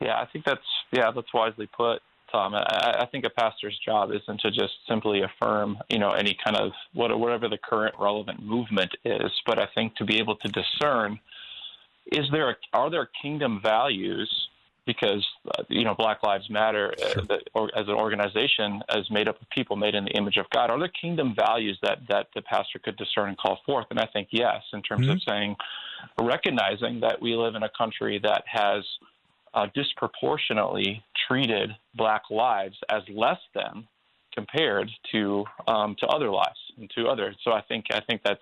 [0.00, 0.60] Yeah, I think that's
[0.92, 2.00] yeah, that's wisely put,
[2.32, 2.54] Tom.
[2.54, 6.56] I, I think a pastor's job isn't to just simply affirm, you know, any kind
[6.56, 10.48] of what, whatever the current relevant movement is, but I think to be able to
[10.48, 11.20] discern
[12.06, 14.30] is there a, are there kingdom values
[14.86, 15.24] because
[15.56, 19.40] uh, you know Black Lives Matter uh, the, or, as an organization is made up
[19.40, 20.70] of people made in the image of God.
[20.70, 23.86] Are there kingdom values that that the pastor could discern and call forth?
[23.90, 25.12] And I think yes, in terms Mhm.
[25.12, 25.56] of saying
[26.18, 28.84] recognizing that we live in a country that has
[29.54, 33.86] uh, disproportionately treated Black lives as less than
[34.34, 37.36] compared to um, to other lives and to others.
[37.44, 38.40] So I think I think that's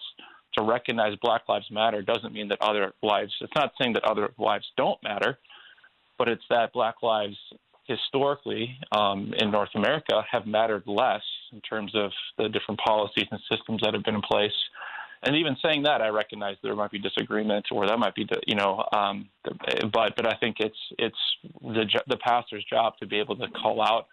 [0.58, 3.32] to recognize Black Lives Matter doesn't mean that other lives.
[3.40, 5.38] It's not saying that other lives don't matter,
[6.18, 7.36] but it's that Black lives
[7.86, 13.40] historically um, in North America have mattered less in terms of the different policies and
[13.50, 14.52] systems that have been in place.
[15.22, 18.40] And even saying that, I recognize there might be disagreement, or that might be the
[18.46, 19.28] you know, um,
[19.92, 21.16] but but I think it's it's
[21.60, 24.06] the the pastor's job to be able to call out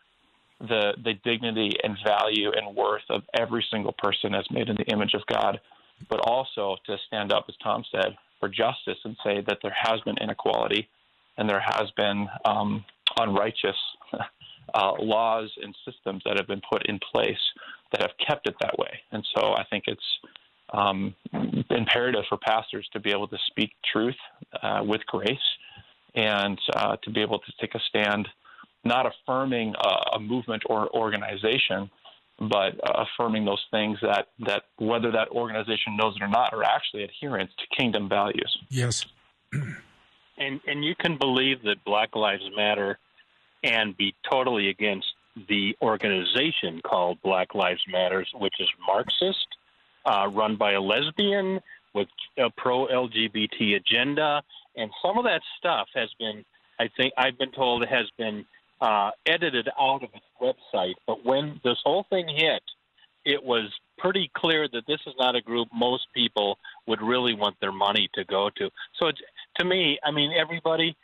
[0.60, 4.86] the the dignity and value and worth of every single person as made in the
[4.86, 5.60] image of God,
[6.10, 10.00] but also to stand up, as Tom said, for justice and say that there has
[10.02, 10.88] been inequality
[11.38, 12.84] and there has been um,
[13.20, 13.76] unrighteous
[14.74, 17.40] uh, laws and systems that have been put in place
[17.92, 19.00] that have kept it that way.
[19.12, 20.02] And so I think it's
[20.74, 21.16] um,
[21.70, 24.16] imperative for pastors to be able to speak truth
[24.62, 25.38] uh, with grace
[26.16, 28.28] and uh, to be able to take a stand,
[28.84, 31.90] not affirming a, a movement or organization,
[32.40, 36.64] but uh, affirming those things that, that whether that organization knows it or not are
[36.64, 38.58] actually adherents to kingdom values.
[38.70, 39.06] Yes.
[40.38, 43.00] And and you can believe that Black Lives Matter
[43.64, 45.08] and be totally against
[45.48, 49.48] the organization called Black Lives Matters, which is Marxist,
[50.06, 51.60] uh, run by a lesbian
[51.94, 52.08] with
[52.38, 54.44] a pro LGBT agenda,
[54.76, 56.44] and some of that stuff has been,
[56.80, 58.46] I think, I've been told, has been
[58.82, 60.96] uh, edited out of its website.
[61.08, 62.62] But when this whole thing hit,
[63.26, 67.60] it was pretty clear that this is not a group most people would really want
[67.60, 68.70] their money to go to.
[69.00, 69.20] So it's,
[69.58, 70.96] to me, I mean, everybody,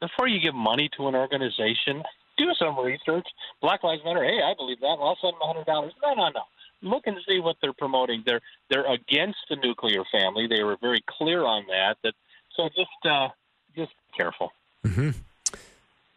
[0.00, 2.02] before you give money to an organization,
[2.36, 3.26] do some research.
[3.60, 4.98] Black Lives Matter, hey, I believe that.
[5.00, 5.92] I'll send them hundred dollars.
[6.02, 6.42] No, no, no.
[6.82, 8.22] Look and see what they're promoting.
[8.26, 10.46] They're they're against the nuclear family.
[10.46, 11.96] They were very clear on that.
[12.02, 12.14] That
[12.56, 13.28] so just uh,
[13.76, 14.52] just careful.
[14.84, 15.10] Mm-hmm.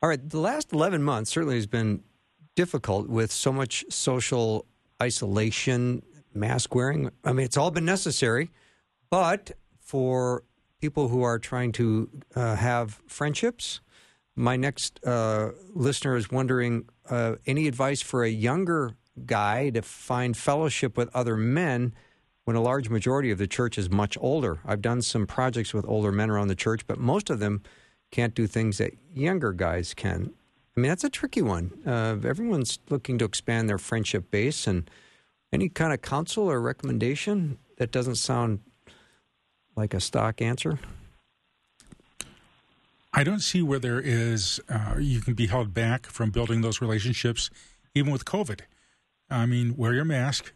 [0.08, 2.02] All right, the last eleven months certainly has been
[2.56, 4.66] difficult with so much social
[5.04, 6.02] isolation,
[6.34, 7.12] mask wearing.
[7.26, 8.50] I mean, it's all been necessary,
[9.10, 9.52] but
[9.82, 10.46] for
[10.80, 13.82] people who are trying to uh, have friendships,
[14.34, 18.92] my next uh, listener is wondering uh, any advice for a younger
[19.26, 21.94] guy to find fellowship with other men
[22.46, 24.60] when a large majority of the church is much older.
[24.66, 27.62] I've done some projects with older men around the church, but most of them
[28.12, 30.34] can't do things that younger guys can.
[30.76, 31.72] I mean, that's a tricky one.
[31.86, 34.90] Uh, everyone's looking to expand their friendship base, and
[35.52, 38.60] any kind of counsel or recommendation that doesn't sound
[39.76, 40.80] like a stock answer.
[43.14, 46.82] I don't see where there is uh, you can be held back from building those
[46.82, 47.50] relationships,
[47.96, 48.62] even with COVID.
[49.30, 50.54] I mean, wear your mask,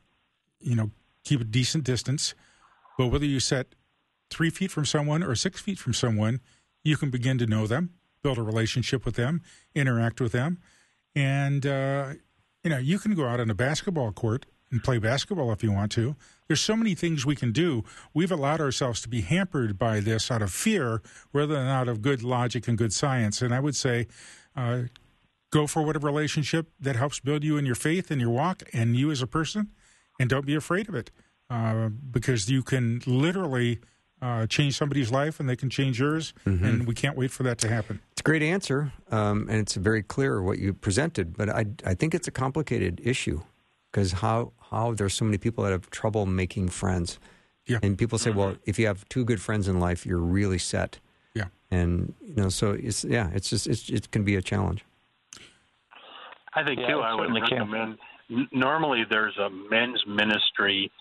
[0.59, 0.91] you know,
[1.23, 2.35] keep a decent distance,
[2.97, 3.73] but whether you set
[4.29, 6.39] three feet from someone or six feet from someone,
[6.83, 7.91] you can begin to know them,
[8.23, 9.41] build a relationship with them,
[9.75, 10.59] interact with them,
[11.15, 12.13] and uh,
[12.63, 15.71] you know, you can go out on a basketball court and play basketball if you
[15.71, 16.15] want to.
[16.47, 17.83] There's so many things we can do.
[18.13, 21.01] We've allowed ourselves to be hampered by this out of fear
[21.33, 23.41] rather than out of good logic and good science.
[23.41, 24.07] And I would say,
[24.55, 24.83] uh,
[25.51, 28.95] go for whatever relationship that helps build you in your faith and your walk and
[28.95, 29.71] you as a person,
[30.19, 31.11] and don't be afraid of it
[31.49, 33.79] uh, because you can literally.
[34.21, 36.63] Uh, change somebody's life and they can change yours, mm-hmm.
[36.63, 37.99] and we can't wait for that to happen.
[38.11, 41.95] It's a great answer, um, and it's very clear what you presented, but I, I
[41.95, 43.41] think it's a complicated issue
[43.91, 47.19] because how how there's so many people that have trouble making friends.
[47.65, 47.79] Yeah.
[47.83, 50.99] And people say, well, if you have two good friends in life, you're really set.
[51.33, 51.45] Yeah.
[51.69, 54.83] And you know, so it's yeah, it's just it's, it can be a challenge.
[56.53, 56.99] I think yeah, too.
[56.99, 57.97] I would recommend.
[58.29, 58.47] Can.
[58.51, 60.91] Normally, there's a men's ministry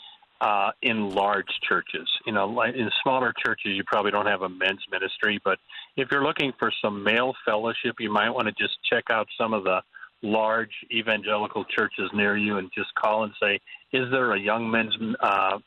[0.40, 2.08] uh, in large churches.
[2.26, 5.40] You know, in smaller churches, you probably don't have a men's ministry.
[5.44, 5.58] But
[5.96, 9.52] if you're looking for some male fellowship, you might want to just check out some
[9.52, 9.82] of the
[10.22, 13.58] large evangelical churches near you and just call and say,
[13.92, 15.58] is there a young men's uh,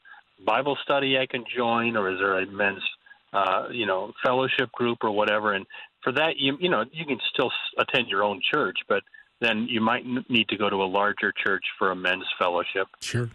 [0.46, 2.84] Bible study I can join, or is there a men's
[3.32, 5.54] uh, you know fellowship group or whatever?
[5.54, 5.66] And
[6.04, 9.04] for that, you you know you can still attend your own church, but
[9.40, 12.88] then you might need to go to a larger church for a men's fellowship.
[13.02, 13.30] Sure.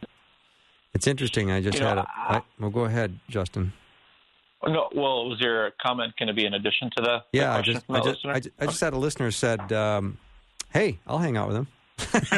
[0.99, 1.53] It's interesting.
[1.53, 2.07] I just you had know, a.
[2.09, 3.73] I, well, go ahead, Justin.
[4.67, 7.19] No, well, was your comment going to be in addition to the?
[7.33, 10.19] Yeah, I just, I just, I just, I just, had a listener said, um,
[10.73, 11.69] hey, I'll hang out with him.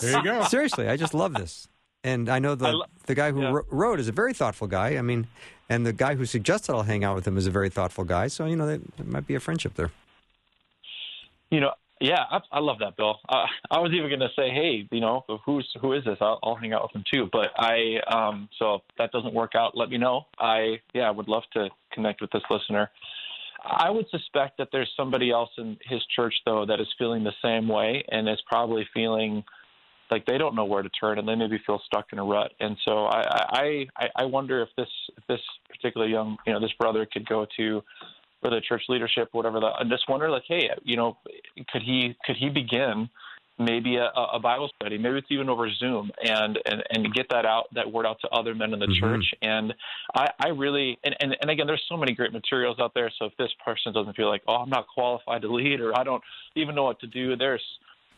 [0.00, 0.42] there you go.
[0.46, 1.68] Seriously, I just love this.
[2.02, 3.60] And I know the I lo- the guy who yeah.
[3.70, 4.96] wrote is a very thoughtful guy.
[4.96, 5.28] I mean,
[5.68, 8.26] and the guy who suggested I'll hang out with him is a very thoughtful guy.
[8.26, 9.92] So you know, there might be a friendship there.
[11.52, 11.74] You know,
[12.04, 13.18] yeah, I, I love that, Bill.
[13.26, 16.18] Uh, I was even going to say, hey, you know, who's who is this?
[16.20, 17.30] I'll, I'll hang out with him too.
[17.32, 20.26] But I, um, so if that doesn't work out, let me know.
[20.38, 22.90] I, yeah, I would love to connect with this listener.
[23.64, 27.32] I would suspect that there's somebody else in his church though that is feeling the
[27.42, 29.42] same way and is probably feeling
[30.10, 32.52] like they don't know where to turn and they maybe feel stuck in a rut.
[32.60, 35.40] And so I I I wonder if this if this
[35.70, 37.82] particular young you know this brother could go to
[38.44, 41.16] or the church leadership whatever that and just wonder like hey you know
[41.72, 43.08] could he could he begin
[43.58, 47.46] maybe a, a Bible study, maybe it's even over Zoom, and and and get that
[47.46, 49.00] out that word out to other men in the mm-hmm.
[49.00, 49.34] church.
[49.42, 49.74] And
[50.14, 53.12] I, I really and, and and again, there's so many great materials out there.
[53.18, 56.04] So if this person doesn't feel like, oh, I'm not qualified to lead, or I
[56.04, 56.22] don't
[56.56, 57.62] even know what to do, there's,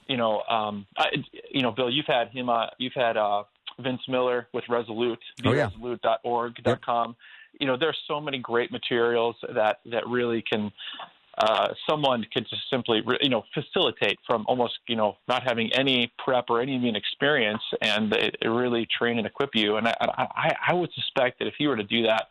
[0.08, 1.06] you know, um, I,
[1.50, 3.44] you know, Bill, you've had him, uh, you've had uh,
[3.78, 5.64] Vince Miller with Resolute, oh, yeah.
[5.64, 7.08] resolute.org.com.
[7.08, 7.16] Yep.
[7.60, 10.72] You know, there's so many great materials that that really can
[11.38, 16.10] uh, someone could just simply, you know, facilitate from almost, you know, not having any
[16.18, 19.76] prep or any even experience, and it, it really train and equip you.
[19.76, 22.28] And I, I, I would suspect that if you were to do that,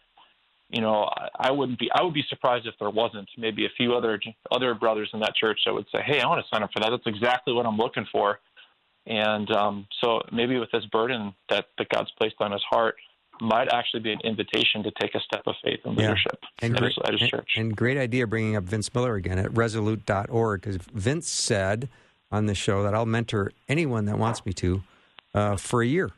[0.70, 1.08] you know,
[1.40, 4.20] I wouldn't be, I would be surprised if there wasn't maybe a few other
[4.52, 6.80] other brothers in that church that would say, hey, I want to sign up for
[6.80, 6.90] that.
[6.90, 8.40] That's exactly what I'm looking for.
[9.06, 12.96] And um, so maybe with this burden that, that God's placed on his heart,
[13.42, 16.48] might actually be an invitation to take a step of faith in leadership yeah.
[16.62, 17.52] and at, great, his, at his church.
[17.56, 21.90] And, and, great idea bringing up Vince Miller again at resolute.org because Vince said
[22.32, 24.84] on the show that I'll mentor anyone that wants me to
[25.34, 26.12] uh, for a year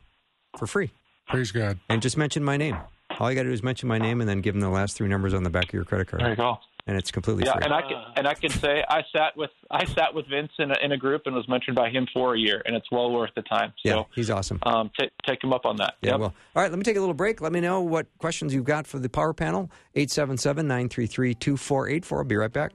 [0.56, 0.90] for free.
[1.28, 1.78] Praise God.
[1.88, 2.76] And just mention my name.
[3.18, 4.96] All you got to do is mention my name and then give them the last
[4.96, 6.58] three numbers on the back of your credit card, There you go.
[6.88, 7.62] And it's completely Yeah, free.
[7.64, 10.70] and I can and I can say I sat with I sat with Vince in
[10.72, 13.12] a, in a group and was mentored by him for a year, and it's well
[13.12, 13.72] worth the time.
[13.84, 14.58] yeah, he's awesome.
[14.62, 15.94] um, t- take him up on that.
[16.00, 16.20] Yeah, Yep.
[16.20, 17.40] well, all right, let me take a little break.
[17.40, 19.70] Let me know what questions you've got for the power panel.
[19.94, 22.18] 877 933 2484.
[22.18, 22.72] I'll be right back.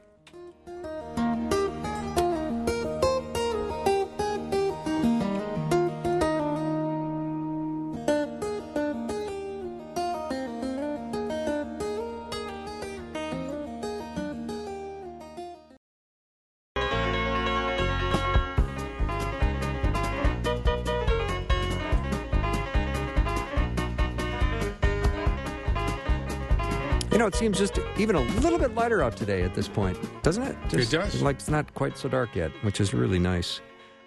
[27.13, 29.99] You know, it seems just even a little bit lighter out today at this point,
[30.23, 30.55] doesn't it?
[30.67, 31.21] Just, does.
[31.21, 33.61] Like it's not quite so dark yet, which is really nice.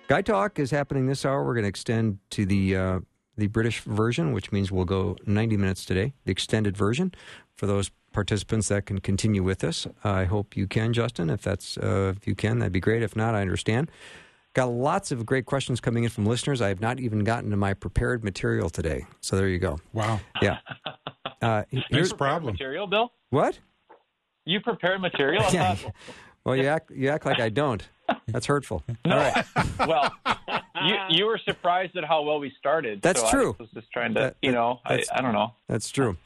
[0.09, 1.45] Guy Talk is happening this hour.
[1.45, 3.01] We're going to extend to the uh,
[3.37, 7.15] the British version, which means we'll go 90 minutes today, the extended version.
[7.55, 11.31] For those participants that can continue with us, I hope you can, Justin.
[11.31, 13.05] If that's uh, if you can, that'd be great.
[13.05, 13.89] If not, I understand.
[14.57, 16.63] Got lots of great questions coming in from listeners.
[16.63, 19.05] I have not even gotten to my prepared material today.
[19.21, 19.79] So there you go.
[19.93, 20.19] Wow.
[20.41, 20.59] Yeah.
[21.43, 22.55] Uh, Nice here's problem.
[22.55, 23.13] Material, Bill.
[23.29, 23.59] what?
[24.47, 25.43] You prepared material.
[25.43, 25.75] I Yeah.
[25.75, 25.93] thought,
[26.45, 27.87] Well, you act you act like I don't.
[28.29, 28.83] That's hurtful.
[29.05, 29.45] All right.
[29.87, 30.11] well,
[30.83, 33.03] you you were surprised at how well we started.
[33.03, 33.57] That's so true.
[33.61, 35.53] I was just trying to, That- you know, I, I don't know.
[35.69, 36.17] That's true.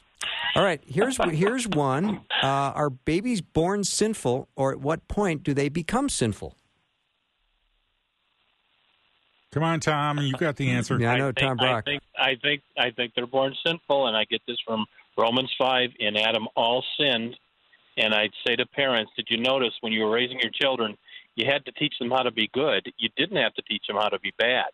[0.55, 0.79] All right.
[0.85, 2.21] Here's here's one.
[2.41, 6.55] Uh, are babies born sinful, or at what point do they become sinful?
[9.51, 10.19] Come on, Tom.
[10.19, 10.97] You got the answer.
[10.97, 11.83] Yeah, I know I think, Tom Brock.
[11.87, 14.85] I think I think I think they're born sinful, and I get this from
[15.17, 15.89] Romans five.
[15.99, 17.35] In Adam, all sinned,
[17.97, 20.97] and I'd say to parents, did you notice when you were raising your children,
[21.35, 22.91] you had to teach them how to be good.
[22.97, 24.67] You didn't have to teach them how to be bad.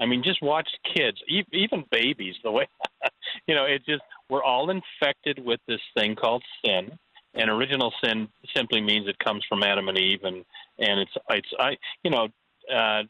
[0.00, 1.18] I mean, just watch kids,
[1.52, 2.34] even babies.
[2.42, 2.66] The way
[3.46, 6.98] you know, it just we're all infected with this thing called sin.
[7.36, 10.44] And original sin simply means it comes from Adam and Eve, and
[10.78, 12.28] and it's it's I you know
[12.72, 13.08] uh, he-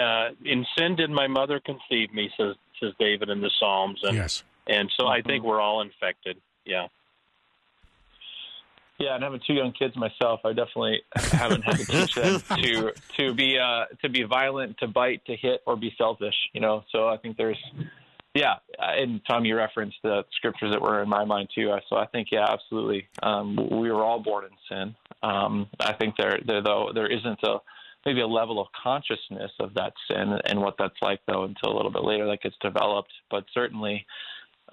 [0.00, 4.16] uh, in sin did my mother conceive me, says says David in the Psalms, and
[4.16, 4.42] Yes.
[4.66, 6.36] and so I think we're all infected.
[6.64, 6.88] Yeah.
[8.98, 12.92] Yeah, and having two young kids myself, I definitely haven't had to teach them to
[13.18, 16.34] to be uh, to be violent, to bite, to hit, or be selfish.
[16.52, 17.58] You know, so I think there's,
[18.34, 18.54] yeah.
[18.78, 21.74] And Tom, you referenced the scriptures that were in my mind too.
[21.88, 23.08] So I think, yeah, absolutely.
[23.20, 24.94] Um, we were all born in sin.
[25.24, 27.58] Um, I think there, there though there isn't a
[28.06, 31.76] maybe a level of consciousness of that sin and what that's like though until a
[31.76, 33.12] little bit later that gets developed.
[33.30, 34.06] But certainly,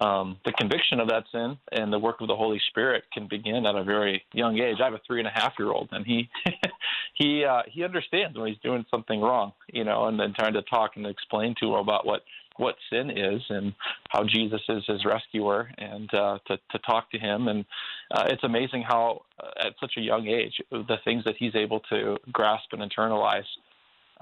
[0.00, 3.66] um, the conviction of that sin and the work of the Holy Spirit can begin
[3.66, 4.78] at a very young age.
[4.80, 6.28] I have a three and a half year old, and he
[7.14, 10.62] he uh, he understands when he's doing something wrong, you know, and then trying to
[10.62, 12.22] talk and explain to him about what
[12.56, 13.74] what sin is and
[14.10, 17.48] how Jesus is his rescuer, and uh, to to talk to him.
[17.48, 17.64] And
[18.10, 21.80] uh, it's amazing how uh, at such a young age the things that he's able
[21.90, 23.48] to grasp and internalize.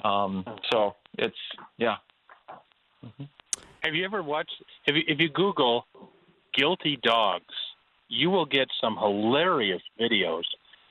[0.05, 1.37] Um, so it's
[1.77, 1.97] yeah.
[3.83, 4.53] Have you ever watched?
[4.87, 5.87] If you, if you Google
[6.55, 7.55] "guilty dogs,"
[8.09, 10.45] you will get some hilarious videos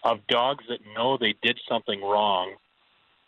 [0.04, 2.56] of dogs that know they did something wrong,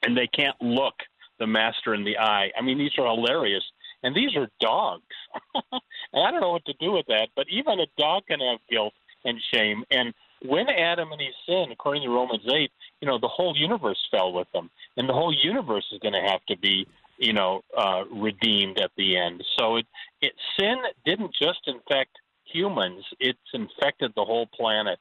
[0.03, 0.95] and they can't look
[1.39, 2.51] the master in the eye.
[2.57, 3.63] I mean, these are hilarious,
[4.03, 5.03] and these are dogs.
[5.53, 8.59] and I don't know what to do with that, but even a dog can have
[8.69, 8.93] guilt
[9.23, 9.83] and shame.
[9.91, 13.99] And when Adam and Eve sinned, according to Romans eight, you know, the whole universe
[14.09, 16.87] fell with them, and the whole universe is going to have to be
[17.21, 19.43] you know, uh, redeemed at the end.
[19.57, 19.85] So it,
[20.21, 24.99] it sin didn't just infect humans; it's infected the whole planet,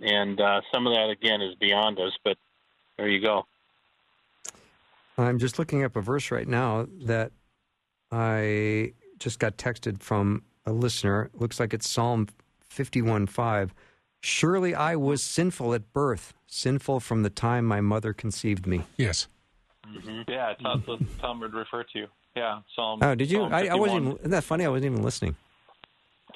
[0.00, 2.12] and uh, some of that again is beyond us.
[2.24, 2.38] But
[2.96, 3.46] there you go.
[5.18, 7.32] I'm just looking up a verse right now that
[8.16, 11.30] I just got texted from a listener.
[11.34, 12.28] Looks like it's Psalm
[12.74, 13.70] 51:5.
[14.22, 18.84] Surely I was sinful at birth, sinful from the time my mother conceived me.
[18.96, 19.28] Yes.
[19.86, 20.22] Mm-hmm.
[20.28, 22.06] Yeah, that's what Tom would refer to.
[22.34, 23.00] Yeah, Psalm.
[23.02, 23.42] Oh, did you?
[23.42, 24.06] I, I wasn't.
[24.06, 24.64] Even, isn't that funny?
[24.64, 25.36] I wasn't even listening.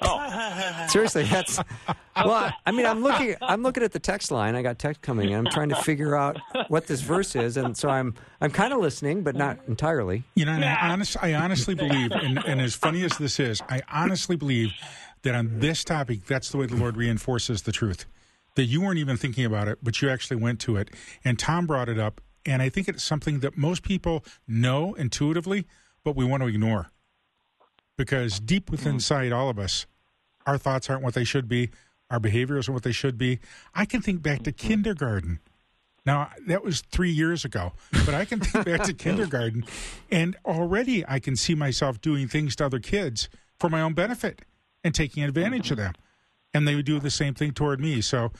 [0.01, 1.59] Oh, Seriously, that's.
[2.15, 3.35] Well, I, I mean, I'm looking.
[3.41, 4.55] I'm looking at the text line.
[4.55, 5.35] I got text coming in.
[5.35, 6.37] I'm trying to figure out
[6.67, 8.15] what this verse is, and so I'm.
[8.41, 10.23] I'm kind of listening, but not entirely.
[10.35, 13.81] You know, I, honest, I honestly believe, and, and as funny as this is, I
[13.91, 14.73] honestly believe
[15.23, 18.05] that on this topic, that's the way the Lord reinforces the truth.
[18.55, 20.89] That you weren't even thinking about it, but you actually went to it.
[21.23, 22.19] And Tom brought it up.
[22.45, 25.67] And I think it's something that most people know intuitively,
[26.03, 26.89] but we want to ignore.
[27.97, 28.95] Because deep within mm.
[28.95, 29.85] inside all of us,
[30.45, 31.69] our thoughts aren't what they should be,
[32.09, 33.39] our behaviors are what they should be.
[33.73, 35.39] I can think back to kindergarten.
[36.05, 37.73] Now, that was three years ago,
[38.05, 39.63] but I can think back to kindergarten,
[40.09, 43.29] and already I can see myself doing things to other kids
[43.59, 44.41] for my own benefit.
[44.83, 45.73] and taking advantage Mm-hmm.
[45.73, 45.93] of them.
[46.55, 48.01] And they would do the same thing toward me.
[48.01, 48.31] So,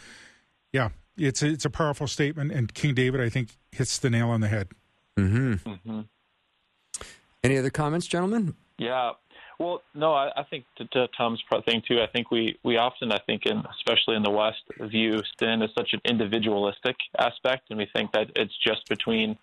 [0.73, 2.51] yeah, it's a, it's a powerful statement.
[2.51, 4.69] And King David, I think, hits the nail on the head.
[5.19, 5.53] Mm-hmm.
[5.87, 6.01] hmm
[7.43, 8.55] Any other comments, gentlemen?
[8.79, 9.11] Yeah.
[9.61, 12.01] Well, no, I, I think to, to Tom's thing too.
[12.01, 15.69] I think we we often, I think, in especially in the West, view sin as
[15.77, 19.37] such an individualistic aspect, and we think that it's just between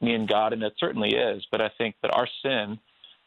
[0.00, 1.44] me and God, and it certainly is.
[1.50, 2.78] But I think that our sin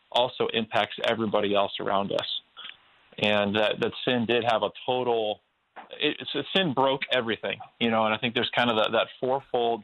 [0.09, 2.41] also impacts everybody else around us,
[3.17, 5.41] and that, that sin did have a total.
[5.99, 6.15] It,
[6.55, 9.83] sin broke everything, you know, and I think there's kind of that, that fourfold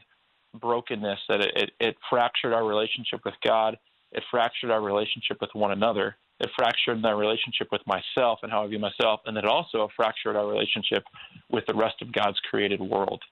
[0.54, 3.76] brokenness that it, it, it fractured our relationship with God
[4.14, 6.16] it fractured our relationship with one another.
[6.40, 10.36] It fractured my relationship with myself and how I view myself, and it also fractured
[10.36, 11.04] our relationship
[11.50, 13.22] with the rest of God's created world.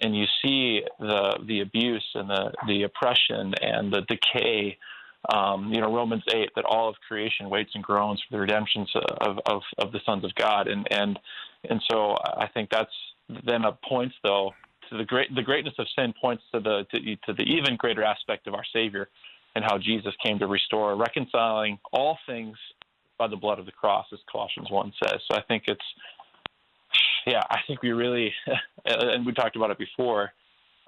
[0.00, 4.78] And you see the the abuse and the the oppression and the decay.
[5.34, 8.86] Um, you know, Romans eight that all of creation waits and groans for the redemption
[9.22, 11.18] of, of, of the sons of God, and and
[11.68, 12.92] and so I think that's
[13.44, 14.52] then a points though
[14.90, 18.04] to the great the greatness of sin points to the to, to the even greater
[18.04, 19.08] aspect of our Savior
[19.56, 22.58] and how Jesus came to restore, reconciling all things
[23.18, 25.18] by the blood of the cross, as Colossians 1 says.
[25.30, 25.80] So I think it's,
[27.26, 28.34] yeah, I think we really,
[28.84, 30.30] and we talked about it before,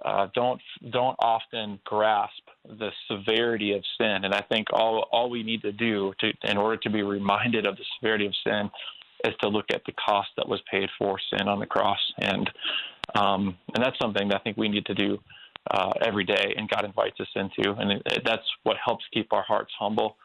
[0.05, 0.61] uh, don't
[0.91, 5.73] don't often grasp the severity of sin, and I think all all we need to
[5.73, 8.71] do to, in order to be reminded of the severity of sin,
[9.25, 12.49] is to look at the cost that was paid for sin on the cross, and
[13.17, 15.19] um, and that's something that I think we need to do
[15.71, 19.33] uh, every day, and God invites us into, and it, it, that's what helps keep
[19.33, 20.17] our hearts humble,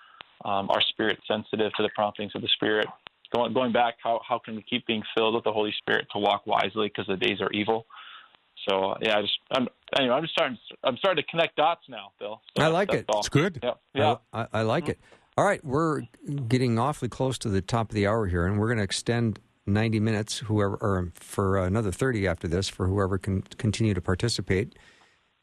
[0.45, 2.87] um, our spirit sensitive to the promptings of the Spirit.
[3.35, 6.19] Going, going back, how how can we keep being filled with the Holy Spirit to
[6.19, 7.87] walk wisely because the days are evil?
[8.69, 9.67] So yeah, I just I'm
[9.97, 12.41] anyway, I'm just starting I'm starting to connect dots now, Bill.
[12.55, 13.05] So I like it.
[13.09, 13.19] all.
[13.19, 13.59] It's good.
[13.63, 14.15] Yeah, yeah.
[14.31, 14.99] I, I, like it.
[15.35, 16.03] All right, we're
[16.47, 19.39] getting awfully close to the top of the hour here, and we're going to extend
[19.65, 24.75] 90 minutes, whoever, or for another 30 after this, for whoever can continue to participate.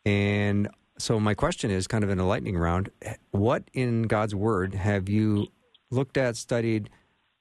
[0.05, 2.91] And so, my question is kind of in a lightning round
[3.31, 5.49] what in God's Word have you
[5.91, 6.91] looked at, studied,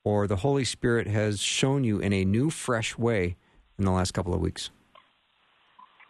[0.04, 3.36] or the Holy Spirit has shown you in a new, fresh way
[3.78, 4.70] in the last couple of weeks?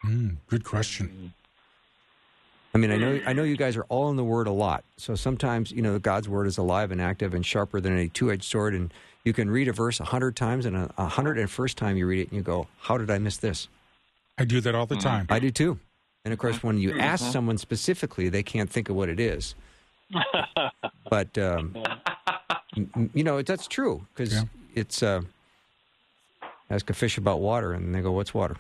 [0.06, 1.34] Mm, good question.
[2.74, 4.84] I mean, I know I know you guys are all in the Word a lot.
[4.97, 8.43] So sometimes, you know, God's Word is alive and active and sharper than a two-edged
[8.43, 8.93] sword, and
[9.24, 12.06] you can read a verse a hundred times, and a hundred and first time you
[12.06, 13.68] read it, and you go, "How did I miss this?"
[14.38, 15.26] I do that all the time.
[15.30, 15.80] I do too.
[16.26, 19.56] And of course, when you ask someone specifically, they can't think of what it is.
[21.10, 21.76] But um,
[23.16, 24.44] you know, that's true because Yeah.
[24.76, 25.22] it's uh,
[26.70, 28.58] ask a fish about water, and they go, "What's water?"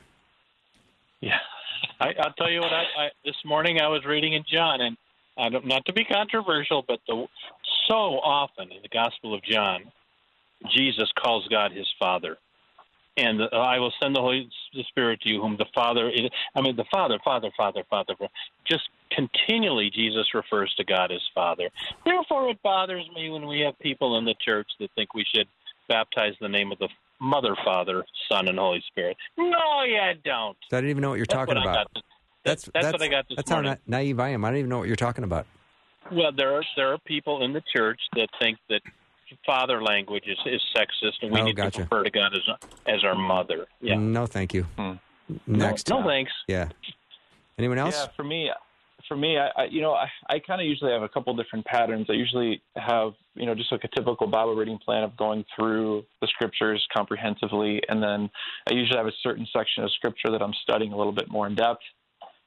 [1.21, 1.37] Yeah,
[1.99, 2.73] I, I'll tell you what.
[2.73, 4.97] I, I this morning I was reading in John, and
[5.37, 7.27] I don't, not to be controversial, but the
[7.87, 9.83] so often in the Gospel of John,
[10.75, 12.37] Jesus calls God His Father,
[13.19, 14.49] and I will send the Holy
[14.89, 16.09] Spirit to you, whom the Father.
[16.09, 18.15] Is, I mean, the Father, Father, Father, Father.
[18.65, 21.69] Just continually, Jesus refers to God as Father.
[22.05, 25.47] Therefore, it bothers me when we have people in the church that think we should
[25.87, 26.87] baptize the name of the
[27.19, 29.17] Mother, Father, Son, and Holy Spirit.
[29.37, 30.57] No, you don't.
[30.71, 31.87] I don't even know what you're That's talking what about.
[31.93, 32.03] this-
[32.45, 33.71] that's, that's, what I got this That's morning.
[33.71, 34.45] how na- naive I am.
[34.45, 35.45] I don't even know what you're talking about.
[36.11, 38.81] Well, there are there are people in the church that think that
[39.45, 41.71] father language is, is sexist, and we Oh, need gotcha.
[41.71, 42.41] to refer to God as
[42.85, 43.67] as our mother.
[43.81, 43.95] Yeah.
[43.95, 44.63] No, thank you.
[44.77, 44.93] Hmm.
[45.47, 45.89] Next.
[45.89, 46.31] No, thanks.
[46.47, 46.69] Yeah.
[47.57, 47.95] Anyone else?
[47.95, 48.49] Yeah, for me,
[49.07, 51.65] for me, I, I you know, I, I kind of usually have a couple different
[51.65, 52.07] patterns.
[52.09, 56.05] I usually have, you know, just like a typical Bible reading plan of going through
[56.21, 58.29] the scriptures comprehensively, and then
[58.69, 61.47] I usually have a certain section of scripture that I'm studying a little bit more
[61.47, 61.81] in depth.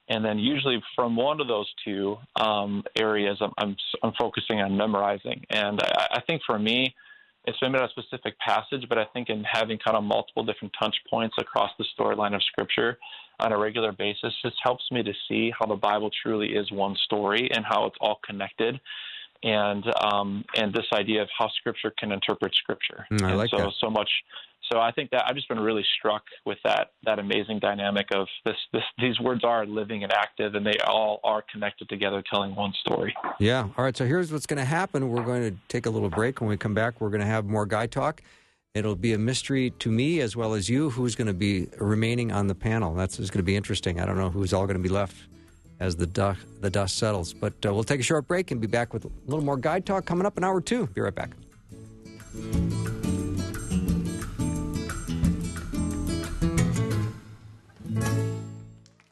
[0.08, 4.76] And then usually from one of those two um, areas, I'm, I'm I'm focusing on
[4.76, 5.44] memorizing.
[5.50, 6.94] And I, I think for me,
[7.44, 10.74] it's maybe not a specific passage, but I think in having kind of multiple different
[10.80, 12.98] touch points across the storyline of Scripture
[13.40, 16.96] on a regular basis just helps me to see how the Bible truly is one
[17.04, 18.80] story and how it's all connected,
[19.42, 23.06] and um, and this idea of how Scripture can interpret Scripture.
[23.10, 23.72] Mm, I and like so that.
[23.80, 24.10] so much.
[24.70, 28.26] So I think that I've just been really struck with that that amazing dynamic of
[28.44, 32.54] this, this these words are living and active, and they all are connected together, telling
[32.54, 33.14] one story.
[33.38, 33.68] Yeah.
[33.76, 33.96] All right.
[33.96, 35.08] So here's what's going to happen.
[35.08, 36.40] We're going to take a little break.
[36.40, 38.22] When we come back, we're going to have more guy talk.
[38.74, 42.32] It'll be a mystery to me as well as you who's going to be remaining
[42.32, 42.94] on the panel.
[42.94, 44.00] That's going to be interesting.
[44.00, 45.16] I don't know who's all going to be left
[45.78, 47.34] as the dust, the dust settles.
[47.34, 49.80] But uh, we'll take a short break and be back with a little more guy
[49.80, 50.86] talk coming up in hour two.
[50.86, 51.32] Be right back.